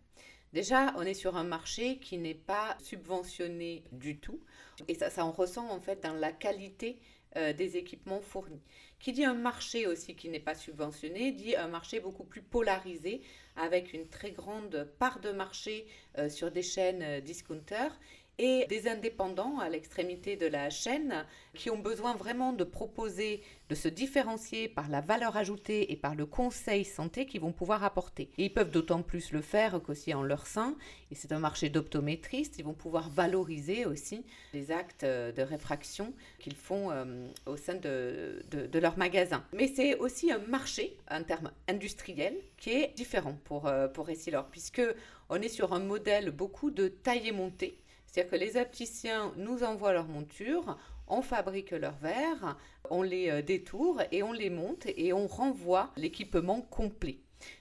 Déjà, 0.54 0.94
on 0.98 1.02
est 1.02 1.16
sur 1.16 1.36
un 1.36 1.44
marché 1.44 1.98
qui 1.98 2.20
n'est 2.20 2.36
pas 2.36 2.78
subventionné 2.80 3.84
du 3.92 4.20
tout. 4.20 4.40
Et 4.88 4.94
ça, 4.94 5.10
ça 5.10 5.26
en 5.26 5.32
ressent 5.32 5.68
en 5.70 5.80
fait 5.80 6.04
dans 6.04 6.14
la 6.14 6.32
qualité 6.32 7.00
euh, 7.36 7.54
des 7.54 7.78
équipements 7.78 8.22
fournis. 8.22 8.62
Qui 9.00 9.12
dit 9.14 9.26
un 9.26 9.34
marché 9.34 9.88
aussi 9.88 10.16
qui 10.16 10.30
n'est 10.30 10.40
pas 10.40 10.54
subventionné, 10.54 11.32
dit 11.32 11.56
un 11.56 11.68
marché 11.68 12.00
beaucoup 12.00 12.24
plus 12.24 12.44
polarisé, 12.44 13.22
avec 13.56 13.94
une 13.94 14.08
très 14.08 14.32
grande 14.32 14.88
part 15.00 15.20
de 15.20 15.32
marché 15.32 15.88
euh, 16.20 16.30
sur 16.30 16.52
des 16.52 16.62
chaînes 16.62 17.02
euh, 17.02 17.20
discounters 17.20 18.00
et 18.40 18.66
des 18.68 18.88
indépendants 18.88 19.60
à 19.60 19.70
l'extrémité 19.70 20.36
de 20.36 20.48
la 20.48 20.70
chaîne 20.70 21.25
qui 21.54 21.70
ont 21.70 21.78
besoin 21.78 22.16
vraiment 22.16 22.52
de 22.52 22.63
proposer, 22.63 23.42
de 23.70 23.75
se 23.75 23.88
différencier 23.88 24.68
par 24.68 24.90
la 24.90 25.02
valeur 25.02 25.38
ajoutée 25.38 25.92
et 25.92 25.96
par 25.96 26.16
le 26.16 26.25
conseil 26.25 26.84
santé 26.84 27.25
qu'ils 27.28 27.42
vont 27.42 27.52
pouvoir 27.52 27.84
apporter. 27.84 28.30
Et 28.38 28.46
ils 28.46 28.54
peuvent 28.54 28.72
d'autant 28.72 29.04
plus 29.04 29.32
le 29.32 29.42
faire 29.42 29.80
qu'aussi 29.84 30.13
en 30.13 30.24
leur 30.24 30.48
sein, 30.48 30.75
et 31.12 31.16
c'est 31.16 31.32
un 31.32 31.40
marché 31.40 31.70
d'optométristes, 31.70 32.58
ils 32.58 32.66
vont 32.66 32.74
pouvoir 32.74 33.10
valoriser 33.10 33.86
aussi 33.86 34.25
les 34.54 34.72
actes 34.72 35.06
de 35.06 35.42
réfraction 35.42 36.13
qu'ils 36.40 36.56
font 36.56 36.90
euh, 36.92 37.28
au 37.46 37.56
sein 37.56 37.75
de, 37.75 38.44
de, 38.52 38.80
leur 38.80 38.98
magasin. 38.98 39.46
Mais 39.54 39.68
c'est 39.68 39.96
aussi 39.96 40.32
un 40.32 40.40
marché, 40.40 40.98
un 41.08 41.24
terme 41.24 41.52
industriel, 41.68 42.36
qui 42.58 42.72
est 42.72 42.94
différent 42.96 43.38
pour, 43.44 43.68
euh, 43.68 43.88
pour 43.88 44.10
Essilor, 44.10 44.48
puisque 44.48 44.82
on 45.30 45.36
est 45.36 45.50
sur 45.50 45.74
un 45.74 45.80
modèle 45.80 46.32
beaucoup 46.32 46.72
de 46.72 46.88
taille 46.88 47.28
et 47.28 47.32
montée 47.32 47.78
c'est-à-dire 48.13 48.29
que 48.32 48.36
les 48.36 48.58
opticiens 48.58 49.34
nous 49.38 49.63
envoient 49.63 49.91
leurs 49.91 50.08
montures, 50.08 50.77
on 51.08 51.24
fabrique 51.24 51.72
leurs 51.72 51.98
verres, 51.98 52.58
on 52.91 53.01
les 53.01 53.32
euh, 53.32 53.41
détourne 53.41 54.05
et 54.12 54.22
on 54.22 54.32
les 54.32 54.51
monte 54.51 54.86
et 54.86 55.13
on 55.13 55.25
renvoie 55.25 55.91
l'équipement 55.98 56.62
complet 56.62 57.17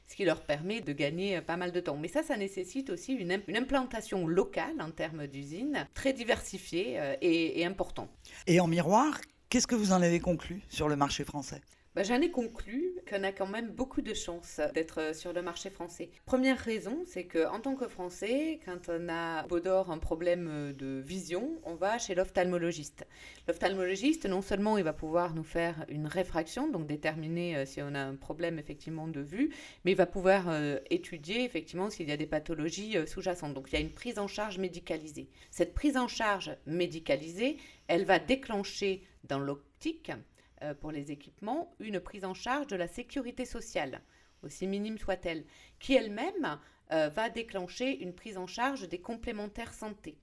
ce 0.06 0.14
qui 0.14 0.26
leur 0.26 0.42
permet 0.42 0.82
de 0.82 0.92
gagner 0.92 1.38
euh, 1.38 1.40
pas 1.40 1.56
mal 1.56 1.72
de 1.72 1.80
temps. 1.80 1.96
Mais 1.96 2.08
ça, 2.08 2.22
ça 2.22 2.36
nécessite 2.36 2.90
aussi 2.90 3.14
une, 3.14 3.32
implantation 3.32 4.26
locale 4.26 4.78
en 4.80 4.90
termes 4.90 5.26
d'usine, 5.26 5.88
très 5.94 6.12
diversifiée 6.12 7.00
euh, 7.00 7.16
et, 7.22 7.60
et 7.60 7.64
importante. 7.64 8.10
Et 8.46 8.60
en 8.60 8.66
miroir, 8.66 9.22
qu'est-ce 9.48 9.66
que 9.66 9.74
vous 9.74 9.92
en 9.92 10.02
avez 10.02 10.20
conclu 10.20 10.60
sur 10.68 10.86
le 10.86 10.96
marché 10.96 11.24
français? 11.24 11.62
Bah, 11.94 12.02
J'en 12.02 12.20
ai 12.20 12.30
conclu 12.30 12.94
qu'on 13.08 13.22
a 13.22 13.32
quand 13.32 13.46
même 13.46 13.70
beaucoup 13.70 14.02
de 14.02 14.14
chances 14.14 14.60
d'être 14.74 15.14
sur 15.14 15.32
le 15.32 15.42
marché 15.42 15.70
français. 15.70 16.10
Première 16.24 16.58
raison, 16.58 17.02
c'est 17.06 17.24
qu'en 17.24 17.60
tant 17.60 17.74
que 17.74 17.88
Français, 17.88 18.60
quand 18.64 18.88
on 18.88 19.08
a 19.08 19.46
un 19.88 19.98
problème 19.98 20.72
de 20.72 21.00
vision, 21.00 21.60
on 21.64 21.74
va 21.74 21.98
chez 21.98 22.14
l'ophtalmologiste. 22.14 23.06
L'ophtalmologiste, 23.48 24.26
non 24.26 24.42
seulement 24.42 24.78
il 24.78 24.84
va 24.84 24.92
pouvoir 24.92 25.34
nous 25.34 25.44
faire 25.44 25.84
une 25.88 26.06
réfraction, 26.06 26.68
donc 26.68 26.86
déterminer 26.86 27.56
euh, 27.56 27.66
si 27.66 27.82
on 27.82 27.94
a 27.94 28.00
un 28.00 28.16
problème 28.16 28.58
effectivement 28.58 29.08
de 29.08 29.20
vue, 29.20 29.50
mais 29.84 29.92
il 29.92 29.96
va 29.96 30.06
pouvoir 30.06 30.48
euh, 30.48 30.78
étudier 30.90 31.44
effectivement 31.44 31.90
s'il 31.90 32.08
y 32.08 32.12
a 32.12 32.16
des 32.16 32.26
pathologies 32.26 32.96
euh, 32.96 33.06
sous-jacentes. 33.06 33.54
Donc 33.54 33.68
il 33.70 33.74
y 33.74 33.78
a 33.78 33.80
une 33.80 33.92
prise 33.92 34.18
en 34.18 34.28
charge 34.28 34.58
médicalisée. 34.58 35.28
Cette 35.50 35.74
prise 35.74 35.96
en 35.96 36.08
charge 36.08 36.56
médicalisée, 36.66 37.56
elle 37.88 38.04
va 38.04 38.18
déclencher 38.18 39.02
dans 39.24 39.38
l'optique 39.38 40.12
euh, 40.62 40.74
pour 40.74 40.92
les 40.92 41.10
équipements 41.10 41.74
une 41.80 42.00
prise 42.00 42.24
en 42.24 42.34
charge 42.34 42.66
de 42.68 42.76
la 42.76 42.88
sécurité 42.88 43.44
sociale, 43.44 44.02
aussi 44.42 44.66
minime 44.66 44.98
soit-elle, 44.98 45.44
qui 45.78 45.94
elle-même 45.94 46.58
euh, 46.92 47.08
va 47.08 47.30
déclencher 47.30 48.02
une 48.02 48.14
prise 48.14 48.38
en 48.38 48.46
charge 48.46 48.88
des 48.88 49.00
complémentaires 49.00 49.74
santé. 49.74 50.18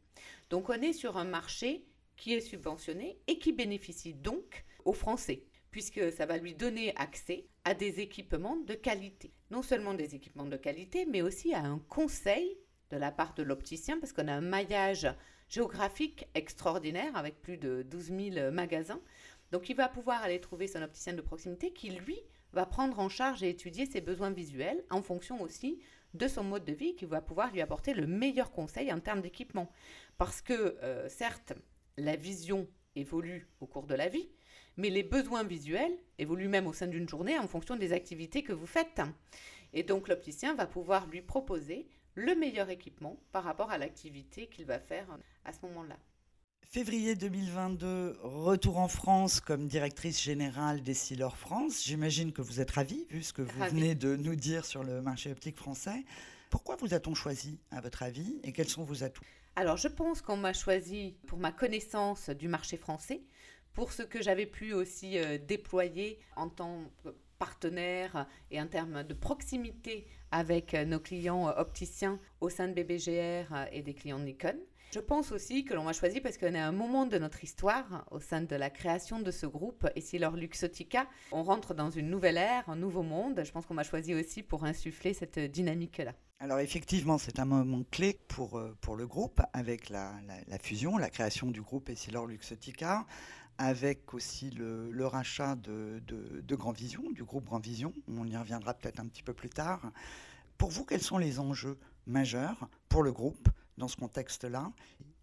Donc 0.50 0.70
on 0.70 0.82
est 0.82 0.94
sur 0.94 1.18
un 1.18 1.26
marché 1.26 1.86
qui 2.16 2.34
est 2.34 2.42
subventionné 2.42 3.18
et 3.28 3.40
qui 3.40 3.54
bénéficie 3.54 4.14
donc 4.14 4.66
aux 4.86 4.94
Français, 4.94 5.44
puisque 5.72 6.12
ça 6.12 6.26
va 6.26 6.38
lui 6.38 6.54
donner 6.54 6.96
accès 6.96 7.46
à 7.64 7.74
des 7.74 8.00
équipements 8.00 8.58
de 8.58 8.74
qualité. 8.74 9.32
Non 9.52 9.62
seulement 9.62 9.94
des 9.94 10.16
équipements 10.16 10.46
de 10.46 10.58
qualité, 10.58 11.06
mais 11.06 11.22
aussi 11.22 11.54
à 11.54 11.64
un 11.64 11.80
conseil 11.90 12.58
de 12.92 12.98
la 12.98 13.12
part 13.12 13.34
de 13.36 13.44
l'opticien, 13.44 14.00
parce 14.00 14.14
qu'on 14.14 14.28
a 14.28 14.34
un 14.34 14.42
maillage 14.42 15.08
géographique 15.48 16.28
extraordinaire 16.36 17.16
avec 17.16 17.42
plus 17.42 17.58
de 17.58 17.84
12 17.84 18.34
000 18.34 18.52
magasins. 18.52 19.02
Donc 19.52 19.70
il 19.70 19.76
va 19.76 19.90
pouvoir 19.90 20.24
aller 20.24 20.40
trouver 20.40 20.68
son 20.68 20.82
opticien 20.82 21.14
de 21.14 21.22
proximité 21.22 21.72
qui, 21.72 21.90
lui, 21.90 22.20
va 22.54 22.66
prendre 22.66 23.00
en 23.00 23.10
charge 23.10 23.44
et 23.44 23.50
étudier 23.50 23.86
ses 23.86 24.02
besoins 24.02 24.32
visuels 24.32 24.84
en 24.90 25.02
fonction 25.02 25.42
aussi 25.42 25.80
de 26.14 26.28
son 26.28 26.44
mode 26.44 26.66
de 26.66 26.74
vie 26.74 26.96
qui 26.96 27.06
va 27.06 27.22
pouvoir 27.22 27.52
lui 27.52 27.62
apporter 27.62 27.94
le 27.94 28.08
meilleur 28.08 28.52
conseil 28.52 28.92
en 28.92 29.00
termes 29.00 29.22
d'équipement. 29.22 29.72
Parce 30.18 30.42
que, 30.42 30.78
euh, 30.82 31.08
certes, 31.08 31.54
la 31.98 32.16
vision 32.16 32.68
évolue 32.96 33.48
au 33.60 33.68
cours 33.68 33.86
de 33.86 33.96
la 33.96 34.10
vie, 34.10 34.30
mais 34.78 34.90
les 34.90 35.04
besoins 35.04 35.44
visuels 35.44 35.98
évoluent 36.18 36.48
même 36.48 36.68
au 36.68 36.74
sein 36.74 36.88
d'une 36.88 37.08
journée 37.08 37.38
en 37.38 37.48
fonction 37.48 37.76
des 37.76 37.94
activités 37.94 38.44
que 38.44 38.54
vous 38.54 38.66
faites. 38.66 39.02
Et 39.74 39.84
donc 39.84 40.08
l'opticien 40.08 40.56
va 40.56 40.66
pouvoir 40.66 41.08
lui 41.08 41.22
proposer 41.22 41.88
le 42.16 42.34
meilleur 42.36 42.70
équipement 42.70 43.20
par 43.32 43.44
rapport 43.44 43.72
à 43.72 43.78
l'activité 43.78 44.48
qu'il 44.48 44.66
va 44.66 44.80
faire 44.80 45.18
à 45.46 45.54
ce 45.54 45.60
moment-là. 45.64 45.98
Février 46.72 47.16
2022, 47.16 48.20
retour 48.22 48.78
en 48.78 48.88
France 48.88 49.40
comme 49.40 49.68
directrice 49.68 50.22
générale 50.22 50.84
des 50.84 50.94
Silor 50.94 51.36
France. 51.36 51.84
J'imagine 51.84 52.32
que 52.32 52.44
vous 52.44 52.62
êtes 52.62 52.70
ravie, 52.70 53.08
vu 53.10 53.24
ce 53.24 53.34
que 53.34 53.42
vous 53.42 53.60
venez 53.72 53.96
de 53.96 54.16
nous 54.16 54.36
dire 54.36 54.64
sur 54.66 54.84
le 54.84 55.02
marché 55.02 55.32
optique 55.32 55.58
français. 55.58 56.06
Pourquoi 56.52 56.76
vous 56.76 56.94
a-t-on 56.94 57.16
choisi, 57.16 57.58
à 57.72 57.82
votre 57.82 58.04
avis, 58.04 58.40
et 58.44 58.52
quels 58.52 58.70
sont 58.70 58.84
vos 58.84 59.04
atouts? 59.04 59.24
Alors, 59.56 59.78
je 59.78 59.88
pense 59.88 60.22
qu'on 60.22 60.38
m'a 60.38 60.54
choisi 60.54 61.16
pour 61.26 61.40
ma 61.40 61.52
connaissance 61.52 62.30
du 62.30 62.48
marché 62.48 62.78
français, 62.78 63.24
pour 63.74 63.92
ce 63.92 64.04
que 64.04 64.22
j'avais 64.22 64.46
pu 64.46 64.74
aussi 64.74 65.18
euh, 65.18 65.40
déployer 65.40 66.20
en 66.36 66.50
tant 66.50 66.84
que 67.04 67.10
partenaire 67.40 68.28
et 68.52 68.62
en 68.62 68.68
termes 68.68 69.02
de 69.02 69.14
proximité 69.16 70.06
avec 70.30 70.76
euh, 70.76 70.86
nos 70.86 71.00
clients 71.00 71.50
euh, 71.50 71.54
opticiens 71.58 72.20
au 72.42 72.50
sein 72.50 72.68
de 72.68 72.74
BBGR 72.74 73.70
et 73.72 73.82
des 73.82 73.96
clients 73.96 74.20
Nikon. 74.20 74.60
Je 74.92 75.00
pense 75.00 75.32
aussi 75.32 75.66
que 75.66 75.76
l'on 75.76 75.84
m'a 75.84 75.94
choisi 75.94 76.20
parce 76.20 76.40
qu'on 76.40 76.56
est 76.56 76.60
à 76.60 76.68
un 76.68 76.72
moment 76.72 77.06
de 77.06 77.20
notre 77.20 77.44
histoire, 77.44 78.08
au 78.10 78.20
sein 78.20 78.42
de 78.42 78.56
la 78.56 78.72
création 78.72 79.20
de 79.20 79.30
ce 79.30 79.46
groupe, 79.46 79.88
et 79.96 80.02
si 80.02 80.18
leur 80.18 80.36
Luxotica, 80.36 81.06
on 81.32 81.44
rentre 81.44 81.76
dans 81.76 81.92
une 81.92 82.10
nouvelle 82.10 82.38
ère, 82.38 82.68
un 82.68 82.76
nouveau 82.76 83.04
monde. 83.04 83.44
Je 83.46 83.52
pense 83.52 83.68
qu'on 83.68 83.76
m'a 83.76 83.84
choisi 83.84 84.16
aussi 84.16 84.42
pour 84.42 84.66
insuffler 84.66 85.14
cette 85.14 85.38
dynamique-là. 85.38 86.14
Alors 86.40 86.58
effectivement, 86.58 87.20
c'est 87.20 87.38
un 87.38 87.46
moment 87.46 87.84
clé 87.92 88.20
pour, 88.30 88.58
euh, 88.58 88.76
pour 88.82 88.96
le 88.96 89.06
groupe, 89.06 89.42
avec 89.54 89.90
la, 89.90 90.12
la, 90.48 90.58
fusion, 90.58 90.98
la 90.98 91.12
création 91.12 91.52
du 91.52 91.62
groupe 91.62 91.88
Essilor 91.90 92.26
Luxotica, 92.26 93.06
avec 93.60 94.16
aussi 94.16 94.50
le, 94.50 94.90
le 94.90 95.06
rachat 95.06 95.56
de, 95.56 96.02
de, 96.08 96.42
de, 96.42 96.56
Grand 96.56 96.72
Vision, 96.72 97.04
du 97.12 97.24
groupe 97.24 97.46
Grand 97.46 97.60
Vision. 97.60 97.94
On 98.08 98.26
y 98.26 98.36
reviendra 98.36 98.74
peut-être 98.74 99.00
un 99.00 99.06
petit 99.06 99.22
peu 99.22 99.34
plus 99.34 99.50
tard. 99.50 99.92
Pour 100.58 100.72
vous, 100.72 100.84
quels 100.84 101.02
sont 101.02 101.20
les 101.20 101.40
enjeux 101.40 101.78
majeurs 102.08 102.68
pour 102.88 103.04
le 103.04 103.12
groupe 103.12 103.50
dans 103.80 103.88
ce 103.88 103.98
contexte-là 103.98 104.72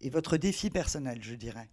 et 0.01 0.09
votre 0.09 0.35
défi 0.35 0.69
personnel, 0.69 1.19
je 1.23 1.35
dirais 1.35 1.69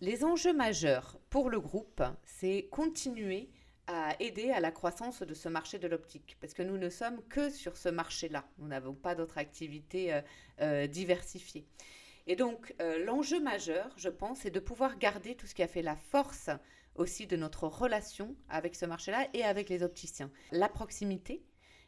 Les 0.00 0.24
enjeux 0.24 0.54
majeurs 0.54 1.18
pour 1.28 1.50
le 1.50 1.60
groupe, 1.60 2.02
c'est 2.24 2.68
continuer 2.70 3.50
à 3.86 4.14
aider 4.20 4.50
à 4.50 4.60
la 4.60 4.70
croissance 4.70 5.22
de 5.22 5.34
ce 5.34 5.48
marché 5.48 5.78
de 5.78 5.88
l'optique, 5.88 6.36
parce 6.40 6.54
que 6.54 6.62
nous 6.62 6.78
ne 6.78 6.88
sommes 6.88 7.20
que 7.28 7.50
sur 7.50 7.76
ce 7.76 7.88
marché-là. 7.88 8.48
Nous 8.58 8.68
n'avons 8.68 8.94
pas 8.94 9.16
d'autres 9.16 9.38
activités 9.38 10.14
euh, 10.14 10.20
euh, 10.60 10.86
diversifiées. 10.86 11.66
Et 12.28 12.36
donc, 12.36 12.72
euh, 12.80 13.04
l'enjeu 13.04 13.40
majeur, 13.40 13.90
je 13.96 14.08
pense, 14.08 14.40
c'est 14.40 14.50
de 14.50 14.60
pouvoir 14.60 14.96
garder 14.96 15.34
tout 15.34 15.48
ce 15.48 15.54
qui 15.54 15.64
a 15.64 15.68
fait 15.68 15.82
la 15.82 15.96
force 15.96 16.50
aussi 16.94 17.26
de 17.26 17.36
notre 17.36 17.64
relation 17.66 18.36
avec 18.48 18.76
ce 18.76 18.86
marché-là 18.86 19.26
et 19.34 19.42
avec 19.42 19.68
les 19.68 19.82
opticiens. 19.82 20.30
La 20.52 20.68
proximité, 20.68 21.42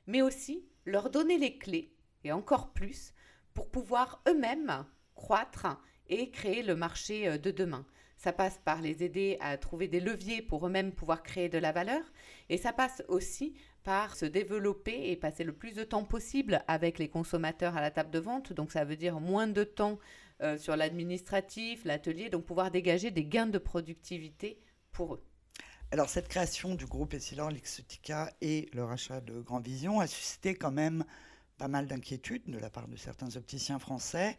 mais 0.08 0.22
aussi 0.22 0.64
leur 0.84 1.10
donner 1.10 1.38
les 1.38 1.56
clés, 1.56 1.92
et 2.24 2.32
encore 2.32 2.72
plus, 2.72 3.12
pour 3.54 3.70
pouvoir 3.70 4.22
eux-mêmes 4.28 4.84
croître 5.14 5.66
et 6.08 6.30
créer 6.30 6.62
le 6.62 6.76
marché 6.76 7.28
euh, 7.28 7.38
de 7.38 7.50
demain. 7.50 7.86
Ça 8.16 8.32
passe 8.32 8.60
par 8.64 8.80
les 8.80 9.02
aider 9.02 9.36
à 9.40 9.56
trouver 9.56 9.88
des 9.88 9.98
leviers 9.98 10.42
pour 10.42 10.66
eux-mêmes 10.66 10.92
pouvoir 10.92 11.22
créer 11.22 11.48
de 11.48 11.58
la 11.58 11.72
valeur 11.72 12.02
et 12.48 12.56
ça 12.56 12.72
passe 12.72 13.02
aussi 13.08 13.54
par 13.82 14.14
se 14.14 14.24
développer 14.24 15.10
et 15.10 15.16
passer 15.16 15.42
le 15.42 15.52
plus 15.52 15.74
de 15.74 15.82
temps 15.82 16.04
possible 16.04 16.62
avec 16.68 17.00
les 17.00 17.08
consommateurs 17.08 17.76
à 17.76 17.80
la 17.80 17.90
table 17.90 18.10
de 18.10 18.20
vente. 18.20 18.52
Donc 18.52 18.70
ça 18.70 18.84
veut 18.84 18.96
dire 18.96 19.18
moins 19.18 19.48
de 19.48 19.64
temps 19.64 19.98
euh, 20.40 20.56
sur 20.56 20.76
l'administratif, 20.76 21.84
l'atelier, 21.84 22.30
donc 22.30 22.44
pouvoir 22.44 22.70
dégager 22.70 23.10
des 23.10 23.24
gains 23.24 23.46
de 23.46 23.58
productivité 23.58 24.60
pour 24.92 25.14
eux. 25.14 25.22
Alors 25.90 26.08
cette 26.08 26.28
création 26.28 26.74
du 26.74 26.86
groupe 26.86 27.14
Essilor 27.14 27.50
Lixotica 27.50 28.32
et 28.40 28.68
le 28.72 28.84
rachat 28.84 29.20
de 29.20 29.40
Grand 29.40 29.60
Vision 29.60 30.00
a 30.00 30.06
suscité 30.06 30.54
quand 30.54 30.70
même 30.70 31.04
pas 31.58 31.68
mal 31.68 31.86
d'inquiétudes 31.86 32.44
de 32.46 32.58
la 32.58 32.70
part 32.70 32.88
de 32.88 32.96
certains 32.96 33.36
opticiens 33.36 33.78
français. 33.78 34.36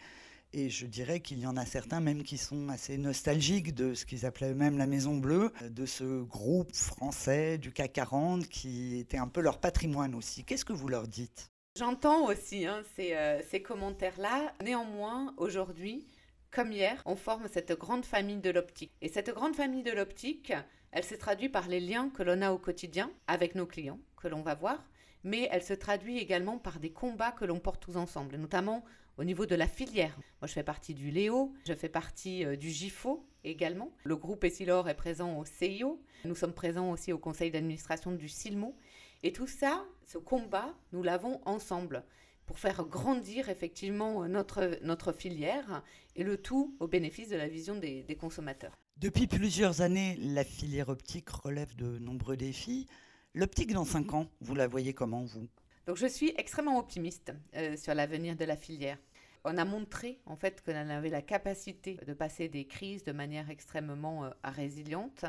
Et 0.55 0.70
je 0.70 0.86
dirais 0.86 1.20
qu'il 1.20 1.39
y 1.39 1.48
en 1.48 1.58
a 1.58 1.65
certains 1.65 2.00
même 2.00 2.22
qui 2.22 2.38
sont 2.38 2.70
assez 2.70 2.98
nostalgiques 3.00 3.74
de 3.74 3.96
ce 3.96 4.05
qu'ils 4.05 4.25
appelaient 4.25 4.51
eux-mêmes 4.51 4.77
la 4.77 4.86
Maison 4.86 5.17
Bleue, 5.17 5.51
de 5.67 5.88
ce 5.88 6.22
groupe 6.22 6.75
français 6.75 7.58
du 7.58 7.72
CAC 7.72 7.93
40 7.93 8.48
qui 8.48 9.00
était 9.00 9.17
un 9.17 9.27
peu 9.27 9.41
leur 9.41 9.60
patrimoine 9.60 10.13
aussi. 10.13 10.43
Qu'est-ce 10.43 10.65
que 10.65 10.74
vous 10.74 10.89
leur 10.89 11.08
dites? 11.08 11.50
J'entends 11.75 12.27
aussi 12.27 12.67
hein, 12.67 12.84
ces, 12.96 13.15
euh, 13.15 13.41
ces 13.50 13.63
commentaires-là. 13.63 14.53
Néanmoins, 14.63 15.34
aujourd'hui, 15.38 16.05
comme 16.51 16.72
hier, 16.72 17.01
on 17.08 17.15
forme 17.15 17.48
cette 17.51 17.72
grande 17.72 18.05
famille 18.05 18.39
de 18.39 18.51
l'optique. 18.51 18.91
Et 19.01 19.10
cette 19.10 19.32
grande 19.32 19.55
famille 19.55 19.82
de 19.82 19.91
l'optique, 19.91 20.53
elle 20.91 21.03
s'est 21.03 21.17
traduite 21.17 21.51
par 21.51 21.67
les 21.67 21.79
liens 21.79 22.12
que 22.12 22.22
l'on 22.22 22.43
a 22.43 22.51
au 22.51 22.60
quotidien 22.60 23.10
avec 23.25 23.55
nos 23.55 23.65
clients, 23.65 24.00
que 24.17 24.27
l'on 24.27 24.43
va 24.43 24.53
voir, 24.53 24.86
mais 25.23 25.47
elle 25.51 25.63
se 25.63 25.73
traduit 25.73 26.17
également 26.17 26.57
par 26.57 26.79
des 26.79 26.91
combats 26.91 27.31
que 27.31 27.45
l'on 27.45 27.59
porte 27.59 27.81
tous 27.81 27.97
ensemble, 27.97 28.35
notamment 28.37 28.83
au 29.17 29.23
niveau 29.23 29.45
de 29.45 29.55
la 29.55 29.67
filière. 29.67 30.17
Moi, 30.41 30.47
je 30.47 30.53
fais 30.53 30.63
partie 30.63 30.93
du 30.93 31.11
Léo, 31.11 31.53
je 31.67 31.73
fais 31.73 31.89
partie 31.89 32.45
euh, 32.45 32.55
du 32.55 32.69
GIFO 32.69 33.25
également. 33.43 33.91
Le 34.03 34.15
groupe 34.15 34.43
Essilor 34.43 34.89
est 34.89 34.95
présent 34.95 35.37
au 35.37 35.45
CIO. 35.45 36.01
Nous 36.25 36.35
sommes 36.35 36.53
présents 36.53 36.91
aussi 36.91 37.13
au 37.13 37.17
conseil 37.17 37.51
d'administration 37.51 38.11
du 38.11 38.27
SILMO. 38.27 38.75
Et 39.21 39.31
tout 39.31 39.47
ça, 39.47 39.85
ce 40.05 40.17
combat, 40.17 40.73
nous 40.91 41.03
l'avons 41.03 41.41
ensemble. 41.45 42.03
pour 42.45 42.59
faire 42.59 42.83
grandir 42.83 43.47
effectivement 43.47 44.27
notre, 44.27 44.77
notre 44.81 45.13
filière 45.13 45.81
et 46.17 46.23
le 46.23 46.35
tout 46.35 46.75
au 46.81 46.87
bénéfice 46.87 47.29
de 47.29 47.37
la 47.37 47.47
vision 47.47 47.75
des, 47.75 48.03
des 48.03 48.15
consommateurs. 48.15 48.77
Depuis 48.97 49.27
plusieurs 49.27 49.79
années, 49.79 50.17
la 50.19 50.43
filière 50.43 50.89
optique 50.89 51.29
relève 51.29 51.73
de 51.75 51.99
nombreux 51.99 52.35
défis. 52.35 52.87
L'optique 53.35 53.73
dans 53.73 53.83
5 53.83 54.13
ans, 54.13 54.29
vous 54.41 54.53
la 54.53 54.67
voyez 54.67 54.93
comment, 54.93 55.23
vous? 55.23 55.47
Donc 55.87 55.97
je 55.97 56.05
suis 56.05 56.35
extrêmement 56.37 56.77
optimiste 56.77 57.33
euh, 57.55 57.75
sur 57.75 57.95
l'avenir 57.95 58.35
de 58.35 58.45
la 58.45 58.55
filière. 58.55 58.99
On 59.43 59.57
a 59.57 59.65
montré 59.65 60.19
en 60.27 60.35
fait 60.35 60.63
qu'on 60.63 60.75
avait 60.75 61.09
la 61.09 61.23
capacité 61.23 61.97
de 62.05 62.13
passer 62.13 62.47
des 62.47 62.67
crises 62.67 63.03
de 63.03 63.11
manière 63.11 63.49
extrêmement 63.49 64.25
euh, 64.25 64.29
résiliente 64.43 65.25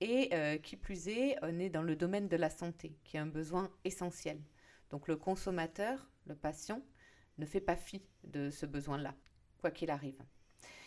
et 0.00 0.30
euh, 0.32 0.56
qui 0.56 0.76
plus 0.76 1.08
est, 1.08 1.36
on 1.42 1.58
est 1.58 1.68
dans 1.68 1.82
le 1.82 1.94
domaine 1.94 2.26
de 2.26 2.36
la 2.36 2.48
santé, 2.48 2.96
qui 3.04 3.18
est 3.18 3.20
un 3.20 3.26
besoin 3.26 3.70
essentiel. 3.84 4.40
Donc 4.88 5.06
le 5.06 5.16
consommateur, 5.16 6.08
le 6.24 6.34
patient, 6.34 6.80
ne 7.36 7.44
fait 7.44 7.60
pas 7.60 7.76
fi 7.76 8.00
de 8.24 8.48
ce 8.48 8.64
besoin-là, 8.64 9.14
quoi 9.58 9.70
qu'il 9.70 9.90
arrive. 9.90 10.22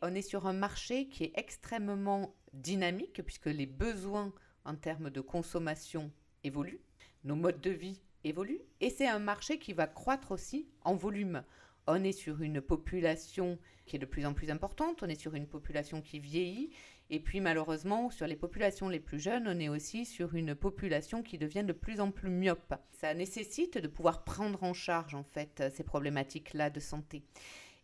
On 0.02 0.16
est 0.16 0.24
sur 0.24 0.48
un 0.48 0.54
marché 0.54 1.10
qui 1.10 1.26
est 1.26 1.34
extrêmement 1.36 2.36
dynamique 2.54 3.22
puisque 3.24 3.46
les 3.46 3.68
besoins 3.68 4.34
en 4.64 4.76
termes 4.76 5.12
de 5.12 5.22
consommation 5.22 6.12
évoluent, 6.46 6.80
nos 7.24 7.36
modes 7.36 7.62
de 7.62 7.72
vie 7.72 8.02
évoluent 8.24 8.62
et 8.82 8.90
c'est 8.90 9.08
un 9.08 9.20
marché 9.20 9.60
qui 9.60 9.74
va 9.74 9.88
croître 9.88 10.32
aussi 10.32 10.68
en 10.84 10.96
volume. 10.96 11.44
On 11.88 12.04
est 12.04 12.12
sur 12.12 12.42
une 12.42 12.62
population 12.62 13.60
qui 13.86 13.96
est 13.96 14.00
de 14.00 14.06
plus 14.06 14.26
en 14.26 14.34
plus 14.34 14.50
importante, 14.50 15.04
on 15.04 15.10
est 15.10 15.20
sur 15.20 15.36
une 15.36 15.48
population 15.48 16.02
qui 16.02 16.20
vieillit 16.20 16.72
et 17.10 17.20
puis 17.20 17.40
malheureusement 17.40 18.10
sur 18.10 18.26
les 18.26 18.36
populations 18.36 18.90
les 18.90 19.00
plus 19.00 19.20
jeunes, 19.20 19.48
on 19.48 19.60
est 19.60 19.70
aussi 19.70 20.06
sur 20.06 20.34
une 20.34 20.56
population 20.56 21.22
qui 21.22 21.38
devient 21.38 21.64
de 21.64 21.74
plus 21.74 22.00
en 22.00 22.12
plus 22.12 22.30
myope. 22.30 22.74
Ça 22.92 23.14
nécessite 23.14 23.78
de 23.78 23.88
pouvoir 23.88 24.24
prendre 24.24 24.64
en 24.64 24.74
charge 24.74 25.14
en 25.14 25.24
fait 25.24 25.64
ces 25.76 25.84
problématiques-là 25.84 26.70
de 26.70 26.80
santé. 26.80 27.24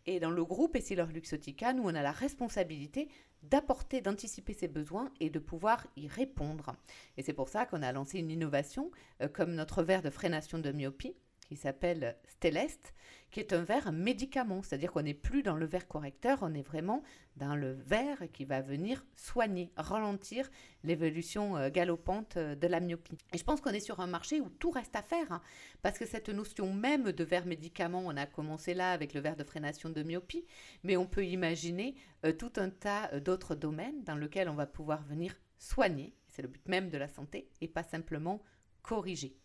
Et 0.06 0.18
dans 0.18 0.30
le 0.30 0.44
groupe 0.44 0.74
Essilor 0.74 1.06
Luxotica, 1.08 1.72
nous, 1.72 1.84
on 1.84 1.94
a 1.94 2.02
la 2.02 2.10
responsabilité 2.10 3.08
d'apporter, 3.42 4.00
d'anticiper 4.00 4.52
ces 4.52 4.68
besoins 4.68 5.10
et 5.20 5.30
de 5.30 5.38
pouvoir 5.38 5.86
y 5.96 6.08
répondre. 6.08 6.76
Et 7.16 7.22
c'est 7.22 7.32
pour 7.32 7.48
ça 7.48 7.66
qu'on 7.66 7.82
a 7.82 7.92
lancé 7.92 8.18
une 8.18 8.30
innovation 8.30 8.90
euh, 9.20 9.28
comme 9.28 9.54
notre 9.54 9.82
verre 9.82 10.02
de 10.02 10.10
freination 10.10 10.58
de 10.58 10.72
myopie 10.72 11.14
qui 11.52 11.58
s'appelle 11.58 12.16
Stellest, 12.28 12.94
qui 13.30 13.38
est 13.38 13.52
un 13.52 13.62
verre 13.62 13.92
médicament, 13.92 14.62
c'est-à-dire 14.62 14.90
qu'on 14.90 15.02
n'est 15.02 15.12
plus 15.12 15.42
dans 15.42 15.56
le 15.56 15.66
verre 15.66 15.86
correcteur, 15.86 16.38
on 16.40 16.54
est 16.54 16.62
vraiment 16.62 17.02
dans 17.36 17.54
le 17.54 17.72
verre 17.72 18.22
qui 18.32 18.46
va 18.46 18.62
venir 18.62 19.04
soigner, 19.16 19.70
ralentir 19.76 20.50
l'évolution 20.82 21.58
euh, 21.58 21.68
galopante 21.68 22.38
euh, 22.38 22.54
de 22.54 22.66
la 22.66 22.80
myopie. 22.80 23.18
Et 23.34 23.38
je 23.38 23.44
pense 23.44 23.60
qu'on 23.60 23.72
est 23.72 23.80
sur 23.80 24.00
un 24.00 24.06
marché 24.06 24.40
où 24.40 24.48
tout 24.48 24.70
reste 24.70 24.96
à 24.96 25.02
faire, 25.02 25.30
hein, 25.30 25.42
parce 25.82 25.98
que 25.98 26.06
cette 26.06 26.30
notion 26.30 26.72
même 26.72 27.12
de 27.12 27.24
verre 27.24 27.44
médicament, 27.44 28.02
on 28.06 28.16
a 28.16 28.24
commencé 28.24 28.72
là 28.72 28.92
avec 28.92 29.12
le 29.12 29.20
verre 29.20 29.36
de 29.36 29.44
freination 29.44 29.90
de 29.90 30.02
myopie, 30.02 30.46
mais 30.84 30.96
on 30.96 31.06
peut 31.06 31.26
imaginer 31.26 31.96
euh, 32.24 32.32
tout 32.32 32.52
un 32.56 32.70
tas 32.70 33.20
d'autres 33.20 33.54
domaines 33.54 34.04
dans 34.04 34.16
lesquels 34.16 34.48
on 34.48 34.54
va 34.54 34.66
pouvoir 34.66 35.02
venir 35.02 35.34
soigner, 35.58 36.14
c'est 36.28 36.40
le 36.40 36.48
but 36.48 36.66
même 36.66 36.88
de 36.88 36.96
la 36.96 37.08
santé, 37.08 37.50
et 37.60 37.68
pas 37.68 37.82
simplement 37.82 38.42
corriger. 38.80 39.36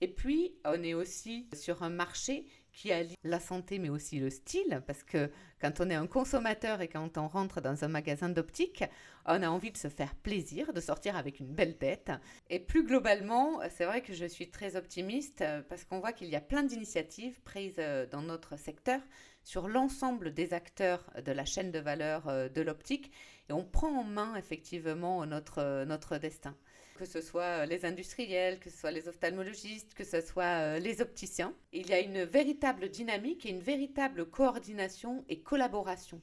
Et 0.00 0.08
puis, 0.08 0.54
on 0.64 0.82
est 0.82 0.94
aussi 0.94 1.48
sur 1.54 1.82
un 1.82 1.88
marché 1.88 2.46
qui 2.72 2.92
allie 2.92 3.14
la 3.24 3.40
santé 3.40 3.78
mais 3.78 3.88
aussi 3.88 4.18
le 4.18 4.28
style, 4.28 4.82
parce 4.86 5.02
que 5.02 5.30
quand 5.60 5.80
on 5.80 5.88
est 5.88 5.94
un 5.94 6.06
consommateur 6.06 6.82
et 6.82 6.88
quand 6.88 7.16
on 7.16 7.26
rentre 7.26 7.62
dans 7.62 7.84
un 7.84 7.88
magasin 7.88 8.28
d'optique, 8.28 8.84
on 9.24 9.42
a 9.42 9.48
envie 9.48 9.70
de 9.70 9.78
se 9.78 9.88
faire 9.88 10.14
plaisir, 10.14 10.74
de 10.74 10.80
sortir 10.80 11.16
avec 11.16 11.40
une 11.40 11.54
belle 11.54 11.78
tête. 11.78 12.12
Et 12.50 12.60
plus 12.60 12.84
globalement, 12.84 13.60
c'est 13.70 13.86
vrai 13.86 14.02
que 14.02 14.12
je 14.12 14.26
suis 14.26 14.50
très 14.50 14.76
optimiste 14.76 15.42
parce 15.70 15.84
qu'on 15.84 16.00
voit 16.00 16.12
qu'il 16.12 16.28
y 16.28 16.36
a 16.36 16.40
plein 16.42 16.62
d'initiatives 16.62 17.40
prises 17.40 17.80
dans 18.10 18.22
notre 18.22 18.58
secteur 18.58 19.00
sur 19.42 19.68
l'ensemble 19.68 20.34
des 20.34 20.52
acteurs 20.52 21.10
de 21.24 21.32
la 21.32 21.44
chaîne 21.44 21.70
de 21.70 21.78
valeur 21.78 22.28
euh, 22.28 22.48
de 22.48 22.60
l'optique 22.60 23.12
et 23.48 23.52
on 23.52 23.64
prend 23.64 24.00
en 24.00 24.02
main 24.02 24.34
effectivement 24.34 25.24
notre, 25.24 25.84
notre 25.84 26.18
destin 26.18 26.56
que 26.96 27.04
ce 27.04 27.20
soit 27.20 27.62
euh, 27.62 27.66
les 27.66 27.84
industriels, 27.84 28.58
que 28.58 28.70
ce 28.70 28.78
soit 28.78 28.90
les 28.90 29.08
ophtalmologistes, 29.08 29.94
que 29.94 30.04
ce 30.04 30.20
soit 30.20 30.44
euh, 30.44 30.78
les 30.78 31.00
opticiens. 31.00 31.54
Il 31.72 31.88
y 31.88 31.92
a 31.92 32.00
une 32.00 32.24
véritable 32.24 32.88
dynamique 32.88 33.46
et 33.46 33.50
une 33.50 33.60
véritable 33.60 34.26
coordination 34.26 35.24
et 35.28 35.40
collaboration. 35.40 36.20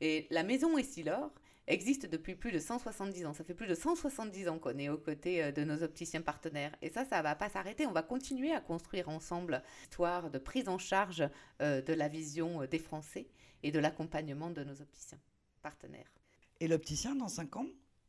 Et 0.00 0.26
la 0.30 0.42
maison 0.42 0.76
Essilor 0.76 1.30
existe 1.66 2.06
depuis 2.06 2.34
plus 2.34 2.52
de 2.52 2.58
170 2.58 3.26
ans. 3.26 3.32
Ça 3.32 3.44
fait 3.44 3.54
plus 3.54 3.66
de 3.66 3.74
170 3.74 4.48
ans 4.48 4.58
qu'on 4.58 4.78
est 4.78 4.88
aux 4.88 4.98
côtés 4.98 5.42
euh, 5.42 5.52
de 5.52 5.64
nos 5.64 5.82
opticiens 5.82 6.22
partenaires. 6.22 6.74
Et 6.82 6.90
ça, 6.90 7.04
ça 7.04 7.18
ne 7.18 7.22
va 7.22 7.34
pas 7.34 7.48
s'arrêter. 7.48 7.86
On 7.86 7.92
va 7.92 8.02
continuer 8.02 8.52
à 8.52 8.60
construire 8.60 9.08
ensemble 9.08 9.62
l'histoire 9.82 10.30
de 10.30 10.38
prise 10.38 10.68
en 10.68 10.78
charge 10.78 11.28
de 11.60 11.92
la 11.92 12.08
vision 12.08 12.66
des 12.66 12.78
Français 12.78 13.28
et 13.62 13.70
de 13.70 13.78
l'accompagnement 13.78 14.50
de 14.50 14.62
nos 14.62 14.80
opticiens 14.82 15.18
partenaires. 15.62 16.12
Et 16.60 16.68
l'opticien, 16.68 17.14
dans 17.14 17.28
5 17.28 17.56
ans? 17.56 17.66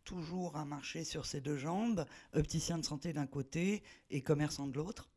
Toujours 0.07 0.55
un 0.55 0.63
marché 0.63 1.03
sur 1.03 1.25
ses 1.25 1.41
deux 1.41 1.57
jambes, 1.57 2.05
opticien 2.33 2.77
de 2.77 2.85
santé 2.85 3.11
d'un 3.11 3.27
côté 3.27 3.83
et 4.09 4.21
commerçant 4.21 4.65
de 4.65 4.75
l'autre 4.75 5.09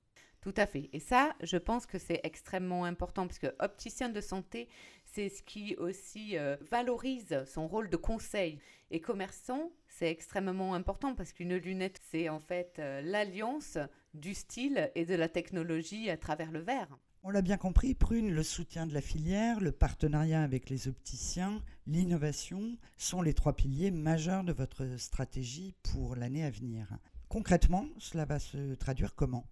tout 0.43 0.55
à 0.57 0.65
fait. 0.65 0.89
Et 0.95 1.01
ça, 1.01 1.35
je 1.43 1.59
pense 1.59 1.85
que 1.85 1.99
c'est 1.99 2.21
extrêmement 2.23 2.87
important 2.87 3.27
parce 3.27 3.39
que 3.39 3.55
opticien 3.59 4.09
de 4.09 4.23
santé, 4.23 4.71
c'est 5.05 5.29
ce 5.29 5.43
qui 5.43 5.77
aussi 5.77 6.39
euh, 6.39 6.57
valorise 6.71 7.45
son 7.45 7.69
rôle 7.69 7.91
de 7.91 7.99
conseil. 7.99 8.59
Et 8.91 9.03
commerçant, 9.03 9.71
c'est 9.87 10.11
extrêmement 10.11 10.73
important 10.73 11.15
parce 11.15 11.35
qu'une 11.35 11.57
lunette, 11.57 12.01
c'est 12.11 12.31
en 12.31 12.41
fait 12.41 12.79
euh, 12.79 13.03
l'alliance 13.03 13.77
du 14.15 14.33
style 14.33 14.91
et 14.95 15.05
de 15.05 15.15
la 15.15 15.29
technologie 15.29 16.09
à 16.09 16.17
travers 16.17 16.51
le 16.51 16.61
verre. 16.61 16.89
On 17.23 17.29
l'a 17.29 17.43
bien 17.43 17.59
compris, 17.59 17.93
Prune, 17.93 18.33
le 18.33 18.43
soutien 18.43 18.87
de 18.87 18.95
la 18.95 19.03
filière, 19.03 19.61
le 19.61 19.73
partenariat 19.73 20.43
avec 20.43 20.71
les 20.71 20.89
opticiens, 20.89 21.63
l'innovation 21.87 22.79
sont 22.97 23.21
les 23.21 23.35
trois 23.35 23.55
piliers 23.55 23.91
majeurs 23.91 24.43
de 24.43 24.55
votre 24.55 24.99
stratégie 24.99 25.75
pour 25.83 26.17
l'année 26.17 26.45
à 26.45 26.51
venir. 26.51 26.89
Concrètement, 27.29 27.85
cela 27.99 28.25
va 28.25 28.39
se 28.39 28.75
traduire 28.75 29.15
comment? 29.15 29.45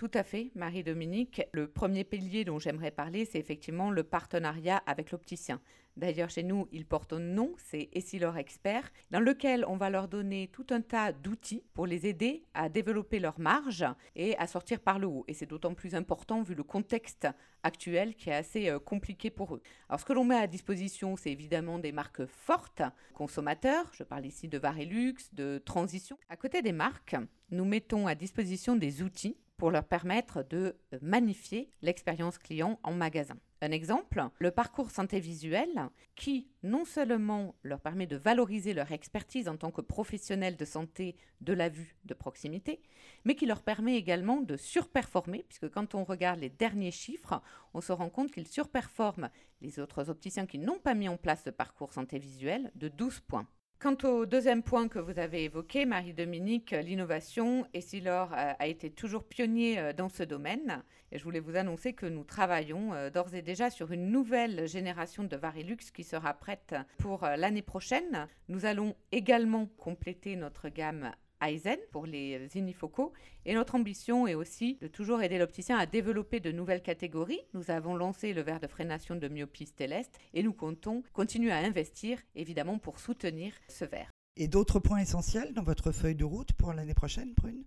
Tout 0.00 0.10
à 0.14 0.22
fait, 0.22 0.50
Marie-Dominique. 0.54 1.42
Le 1.52 1.68
premier 1.68 2.04
pilier 2.04 2.46
dont 2.46 2.58
j'aimerais 2.58 2.90
parler, 2.90 3.26
c'est 3.26 3.38
effectivement 3.38 3.90
le 3.90 4.02
partenariat 4.02 4.82
avec 4.86 5.10
l'opticien. 5.10 5.60
D'ailleurs, 5.98 6.30
chez 6.30 6.42
nous, 6.42 6.68
il 6.72 6.86
porte 6.86 7.12
un 7.12 7.18
nom, 7.18 7.52
c'est 7.58 7.90
Essilor 7.92 8.38
Expert, 8.38 8.90
dans 9.10 9.20
lequel 9.20 9.62
on 9.68 9.76
va 9.76 9.90
leur 9.90 10.08
donner 10.08 10.48
tout 10.54 10.64
un 10.70 10.80
tas 10.80 11.12
d'outils 11.12 11.64
pour 11.74 11.86
les 11.86 12.06
aider 12.06 12.44
à 12.54 12.70
développer 12.70 13.18
leur 13.18 13.38
marge 13.38 13.84
et 14.16 14.34
à 14.38 14.46
sortir 14.46 14.80
par 14.80 14.98
le 14.98 15.06
haut. 15.06 15.26
Et 15.28 15.34
c'est 15.34 15.44
d'autant 15.44 15.74
plus 15.74 15.94
important 15.94 16.40
vu 16.40 16.54
le 16.54 16.62
contexte 16.62 17.28
actuel 17.62 18.14
qui 18.14 18.30
est 18.30 18.34
assez 18.34 18.70
euh, 18.70 18.78
compliqué 18.78 19.28
pour 19.28 19.54
eux. 19.54 19.60
Alors, 19.90 20.00
ce 20.00 20.06
que 20.06 20.14
l'on 20.14 20.24
met 20.24 20.38
à 20.38 20.46
disposition, 20.46 21.14
c'est 21.16 21.30
évidemment 21.30 21.78
des 21.78 21.92
marques 21.92 22.24
fortes, 22.24 22.80
consommateurs, 23.12 23.90
je 23.92 24.02
parle 24.02 24.24
ici 24.24 24.48
de 24.48 24.56
Varilux, 24.56 25.16
de 25.34 25.58
Transition. 25.58 26.16
À 26.30 26.38
côté 26.38 26.62
des 26.62 26.72
marques, 26.72 27.16
nous 27.50 27.66
mettons 27.66 28.06
à 28.06 28.14
disposition 28.14 28.76
des 28.76 29.02
outils 29.02 29.36
pour 29.60 29.70
leur 29.70 29.84
permettre 29.84 30.42
de 30.48 30.74
magnifier 31.02 31.70
l'expérience 31.82 32.38
client 32.38 32.80
en 32.82 32.94
magasin. 32.94 33.36
Un 33.60 33.72
exemple, 33.72 34.24
le 34.38 34.50
parcours 34.50 34.90
santé 34.90 35.20
visuelle 35.20 35.90
qui 36.16 36.48
non 36.62 36.86
seulement 36.86 37.54
leur 37.62 37.82
permet 37.82 38.06
de 38.06 38.16
valoriser 38.16 38.72
leur 38.72 38.90
expertise 38.90 39.48
en 39.48 39.58
tant 39.58 39.70
que 39.70 39.82
professionnels 39.82 40.56
de 40.56 40.64
santé 40.64 41.14
de 41.42 41.52
la 41.52 41.68
vue 41.68 41.94
de 42.06 42.14
proximité, 42.14 42.80
mais 43.26 43.34
qui 43.34 43.44
leur 43.44 43.62
permet 43.62 43.96
également 43.96 44.40
de 44.40 44.56
surperformer, 44.56 45.44
puisque 45.46 45.68
quand 45.68 45.94
on 45.94 46.04
regarde 46.04 46.40
les 46.40 46.48
derniers 46.48 46.90
chiffres, 46.90 47.42
on 47.74 47.82
se 47.82 47.92
rend 47.92 48.08
compte 48.08 48.32
qu'ils 48.32 48.48
surperforment 48.48 49.28
les 49.60 49.78
autres 49.78 50.08
opticiens 50.08 50.46
qui 50.46 50.58
n'ont 50.58 50.78
pas 50.78 50.94
mis 50.94 51.10
en 51.10 51.18
place 51.18 51.42
ce 51.44 51.50
parcours 51.50 51.92
santé 51.92 52.18
visuelle 52.18 52.72
de 52.76 52.88
12 52.88 53.20
points. 53.20 53.46
Quant 53.80 53.96
au 54.04 54.26
deuxième 54.26 54.62
point 54.62 54.88
que 54.88 54.98
vous 54.98 55.18
avez 55.18 55.44
évoqué, 55.44 55.86
Marie-Dominique, 55.86 56.72
l'innovation, 56.72 57.66
Essilor 57.72 58.30
a, 58.34 58.50
a 58.50 58.66
été 58.66 58.90
toujours 58.90 59.24
pionnier 59.24 59.78
euh, 59.78 59.94
dans 59.94 60.10
ce 60.10 60.22
domaine. 60.22 60.84
Et 61.12 61.18
je 61.18 61.24
voulais 61.24 61.40
vous 61.40 61.56
annoncer 61.56 61.94
que 61.94 62.04
nous 62.04 62.22
travaillons 62.22 62.92
euh, 62.92 63.08
d'ores 63.08 63.34
et 63.34 63.40
déjà 63.40 63.70
sur 63.70 63.90
une 63.90 64.10
nouvelle 64.10 64.68
génération 64.68 65.24
de 65.24 65.34
Varilux 65.34 65.78
qui 65.94 66.04
sera 66.04 66.34
prête 66.34 66.74
pour 66.98 67.24
euh, 67.24 67.36
l'année 67.36 67.62
prochaine. 67.62 68.28
Nous 68.48 68.66
allons 68.66 68.94
également 69.12 69.64
compléter 69.78 70.36
notre 70.36 70.68
gamme 70.68 71.12
Aizen 71.40 71.78
pour 71.90 72.06
les 72.06 72.48
inifocaux. 72.54 73.12
Et 73.44 73.54
notre 73.54 73.74
ambition 73.74 74.26
est 74.26 74.34
aussi 74.34 74.78
de 74.80 74.86
toujours 74.86 75.22
aider 75.22 75.38
l'opticien 75.38 75.78
à 75.78 75.86
développer 75.86 76.40
de 76.40 76.52
nouvelles 76.52 76.82
catégories. 76.82 77.40
Nous 77.54 77.70
avons 77.70 77.94
lancé 77.94 78.32
le 78.32 78.42
verre 78.42 78.60
de 78.60 78.66
freination 78.66 79.16
de 79.16 79.28
myopie 79.28 79.66
Stellest 79.66 80.10
et 80.34 80.42
nous 80.42 80.52
comptons 80.52 81.02
continuer 81.12 81.52
à 81.52 81.58
investir 81.58 82.18
évidemment 82.34 82.78
pour 82.78 82.98
soutenir 82.98 83.52
ce 83.68 83.84
verre. 83.84 84.10
Et 84.36 84.48
d'autres 84.48 84.78
points 84.78 84.98
essentiels 84.98 85.52
dans 85.52 85.62
votre 85.62 85.92
feuille 85.92 86.14
de 86.14 86.24
route 86.24 86.52
pour 86.52 86.72
l'année 86.72 86.94
prochaine, 86.94 87.34
Prune 87.34 87.64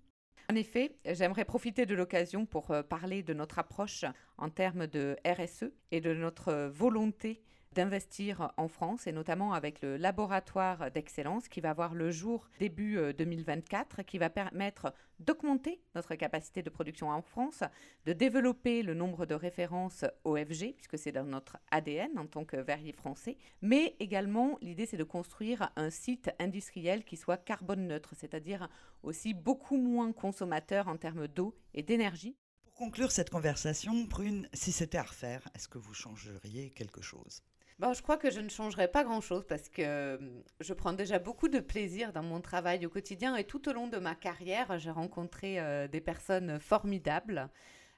en 0.51 0.55
effet, 0.55 0.97
j'aimerais 1.05 1.45
profiter 1.45 1.85
de 1.85 1.95
l'occasion 1.95 2.45
pour 2.45 2.71
euh, 2.71 2.83
parler 2.83 3.23
de 3.23 3.33
notre 3.33 3.59
approche 3.59 4.03
en 4.37 4.49
termes 4.49 4.87
de 4.87 5.15
RSE 5.25 5.71
et 5.91 6.01
de 6.01 6.13
notre 6.13 6.67
volonté 6.67 7.41
d'investir 7.73 8.51
en 8.57 8.67
France 8.67 9.07
et 9.07 9.11
notamment 9.11 9.53
avec 9.53 9.81
le 9.81 9.97
laboratoire 9.97 10.91
d'excellence 10.91 11.47
qui 11.47 11.61
va 11.61 11.73
voir 11.73 11.93
le 11.93 12.11
jour 12.11 12.49
début 12.59 12.97
2024, 13.17 14.03
qui 14.03 14.17
va 14.17 14.29
permettre 14.29 14.93
d'augmenter 15.19 15.81
notre 15.95 16.15
capacité 16.15 16.61
de 16.61 16.69
production 16.69 17.09
en 17.09 17.21
France, 17.21 17.63
de 18.05 18.13
développer 18.13 18.83
le 18.83 18.93
nombre 18.93 19.25
de 19.25 19.35
références 19.35 20.05
OFG, 20.23 20.73
puisque 20.75 20.97
c'est 20.97 21.11
dans 21.11 21.25
notre 21.25 21.57
ADN 21.71 22.17
en 22.17 22.25
tant 22.25 22.45
que 22.45 22.57
verrier 22.57 22.93
français, 22.93 23.37
mais 23.61 23.95
également 23.99 24.57
l'idée 24.61 24.85
c'est 24.85 24.97
de 24.97 25.03
construire 25.03 25.71
un 25.75 25.89
site 25.89 26.31
industriel 26.39 27.03
qui 27.03 27.17
soit 27.17 27.37
carbone 27.37 27.87
neutre, 27.87 28.13
c'est-à-dire 28.15 28.69
aussi 29.01 29.33
beaucoup 29.33 29.77
moins 29.77 30.11
consommateur 30.11 30.87
en 30.87 30.97
termes 30.97 31.27
d'eau 31.27 31.55
et 31.73 31.83
d'énergie. 31.83 32.35
Pour 32.63 32.73
conclure 32.73 33.11
cette 33.11 33.29
conversation, 33.29 34.07
Prune, 34.07 34.49
si 34.53 34.71
c'était 34.71 34.97
à 34.97 35.03
refaire, 35.03 35.47
est-ce 35.55 35.67
que 35.67 35.77
vous 35.77 35.93
changeriez 35.93 36.71
quelque 36.71 37.01
chose? 37.01 37.43
Je 37.91 38.01
crois 38.01 38.15
que 38.15 38.31
je 38.31 38.39
ne 38.39 38.47
changerai 38.47 38.87
pas 38.87 39.03
grand-chose 39.03 39.43
parce 39.47 39.67
que 39.67 39.81
euh, 39.81 40.17
je 40.61 40.73
prends 40.73 40.93
déjà 40.93 41.19
beaucoup 41.19 41.49
de 41.49 41.59
plaisir 41.59 42.13
dans 42.13 42.23
mon 42.23 42.39
travail 42.39 42.85
au 42.85 42.89
quotidien 42.89 43.35
et 43.35 43.43
tout 43.43 43.67
au 43.67 43.73
long 43.73 43.87
de 43.87 43.97
ma 43.97 44.15
carrière, 44.15 44.79
j'ai 44.79 44.91
rencontré 44.91 45.59
euh, 45.59 45.87
des 45.89 45.99
personnes 45.99 46.59
formidables. 46.59 47.49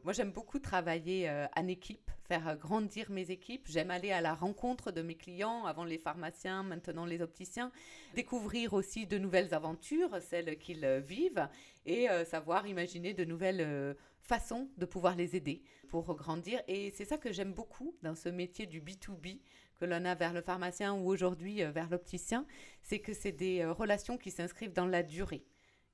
Moi, 0.03 0.13
j'aime 0.13 0.31
beaucoup 0.31 0.59
travailler 0.59 1.29
euh, 1.29 1.45
en 1.55 1.67
équipe, 1.67 2.09
faire 2.27 2.57
grandir 2.57 3.11
mes 3.11 3.29
équipes. 3.29 3.67
J'aime 3.67 3.91
aller 3.91 4.11
à 4.11 4.21
la 4.21 4.33
rencontre 4.33 4.91
de 4.91 5.01
mes 5.01 5.15
clients, 5.15 5.65
avant 5.65 5.83
les 5.83 5.99
pharmaciens, 5.99 6.63
maintenant 6.63 7.05
les 7.05 7.21
opticiens, 7.21 7.71
découvrir 8.15 8.73
aussi 8.73 9.05
de 9.05 9.17
nouvelles 9.17 9.53
aventures, 9.53 10.17
celles 10.21 10.57
qu'ils 10.57 10.85
vivent, 11.05 11.47
et 11.87 12.07
savoir 12.25 12.67
imaginer 12.67 13.13
de 13.15 13.25
nouvelles 13.25 13.95
façons 14.21 14.69
de 14.77 14.85
pouvoir 14.85 15.15
les 15.15 15.35
aider 15.35 15.63
pour 15.87 16.15
grandir. 16.15 16.61
Et 16.67 16.91
c'est 16.95 17.05
ça 17.05 17.17
que 17.17 17.31
j'aime 17.31 17.53
beaucoup 17.53 17.95
dans 18.03 18.15
ce 18.15 18.29
métier 18.29 18.65
du 18.65 18.81
B2B 18.81 19.39
que 19.75 19.85
l'on 19.85 20.05
a 20.05 20.15
vers 20.15 20.33
le 20.33 20.41
pharmacien 20.41 20.93
ou 20.93 21.07
aujourd'hui 21.07 21.63
euh, 21.63 21.71
vers 21.71 21.89
l'opticien, 21.89 22.45
c'est 22.81 22.99
que 22.99 23.13
c'est 23.13 23.31
des 23.31 23.61
euh, 23.61 23.71
relations 23.73 24.17
qui 24.17 24.31
s'inscrivent 24.31 24.73
dans 24.73 24.85
la 24.85 25.03
durée. 25.03 25.43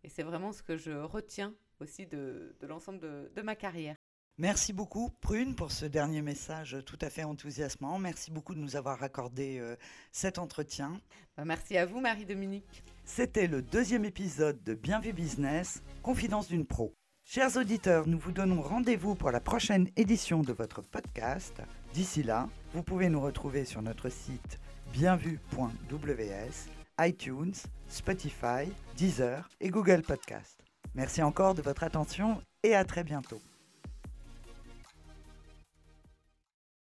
Et 0.03 0.09
c'est 0.09 0.23
vraiment 0.23 0.51
ce 0.51 0.63
que 0.63 0.77
je 0.77 0.91
retiens 0.91 1.53
aussi 1.79 2.05
de, 2.05 2.55
l'ensemble 2.61 2.99
de, 2.99 3.41
ma 3.41 3.55
carrière. 3.55 3.95
Merci 4.37 4.73
beaucoup, 4.73 5.09
Prune, 5.21 5.55
pour 5.55 5.71
ce 5.71 5.85
dernier 5.85 6.21
message 6.21 6.77
tout 6.85 6.97
à 7.01 7.09
fait 7.09 7.23
enthousiasmant. 7.23 7.99
Merci 7.99 8.31
beaucoup 8.31 8.55
de 8.55 8.59
nous 8.59 8.75
avoir 8.75 9.03
accordé 9.03 9.59
euh, 9.59 9.75
cet 10.11 10.39
entretien. 10.39 10.99
Bah, 11.37 11.45
merci 11.45 11.77
à 11.77 11.85
vous, 11.85 11.99
Marie-Dominique. 11.99 12.83
C'était 13.03 13.47
le 13.47 13.61
deuxième 13.61 14.05
épisode 14.05 14.63
de 14.63 14.73
Bienvenue 14.73 15.13
Business, 15.13 15.83
Confidence 16.01 16.47
d'une 16.47 16.65
pro. 16.65 16.95
Chers 17.23 17.55
auditeurs, 17.57 18.07
nous 18.07 18.17
vous 18.17 18.31
donnons 18.31 18.61
rendez-vous 18.61 19.15
pour 19.15 19.31
la 19.31 19.39
prochaine 19.39 19.89
édition 19.95 20.41
de 20.41 20.53
votre 20.53 20.81
podcast. 20.81 21.61
D'ici 21.93 22.23
là, 22.23 22.49
vous 22.73 22.83
pouvez 22.83 23.09
nous 23.09 23.21
retrouver 23.21 23.65
sur 23.65 23.81
notre 23.81 24.09
site 24.09 24.59
bienvu.ws, 24.93 26.69
iTunes, 26.99 27.53
Spotify, 27.87 28.71
Deezer 28.97 29.49
et 29.59 29.69
Google 29.69 30.01
Podcast. 30.01 30.57
Merci 30.95 31.21
encore 31.21 31.53
de 31.55 31.61
votre 31.61 31.83
attention 31.83 32.41
et 32.63 32.75
à 32.75 32.83
très 32.83 33.03
bientôt. 33.03 33.39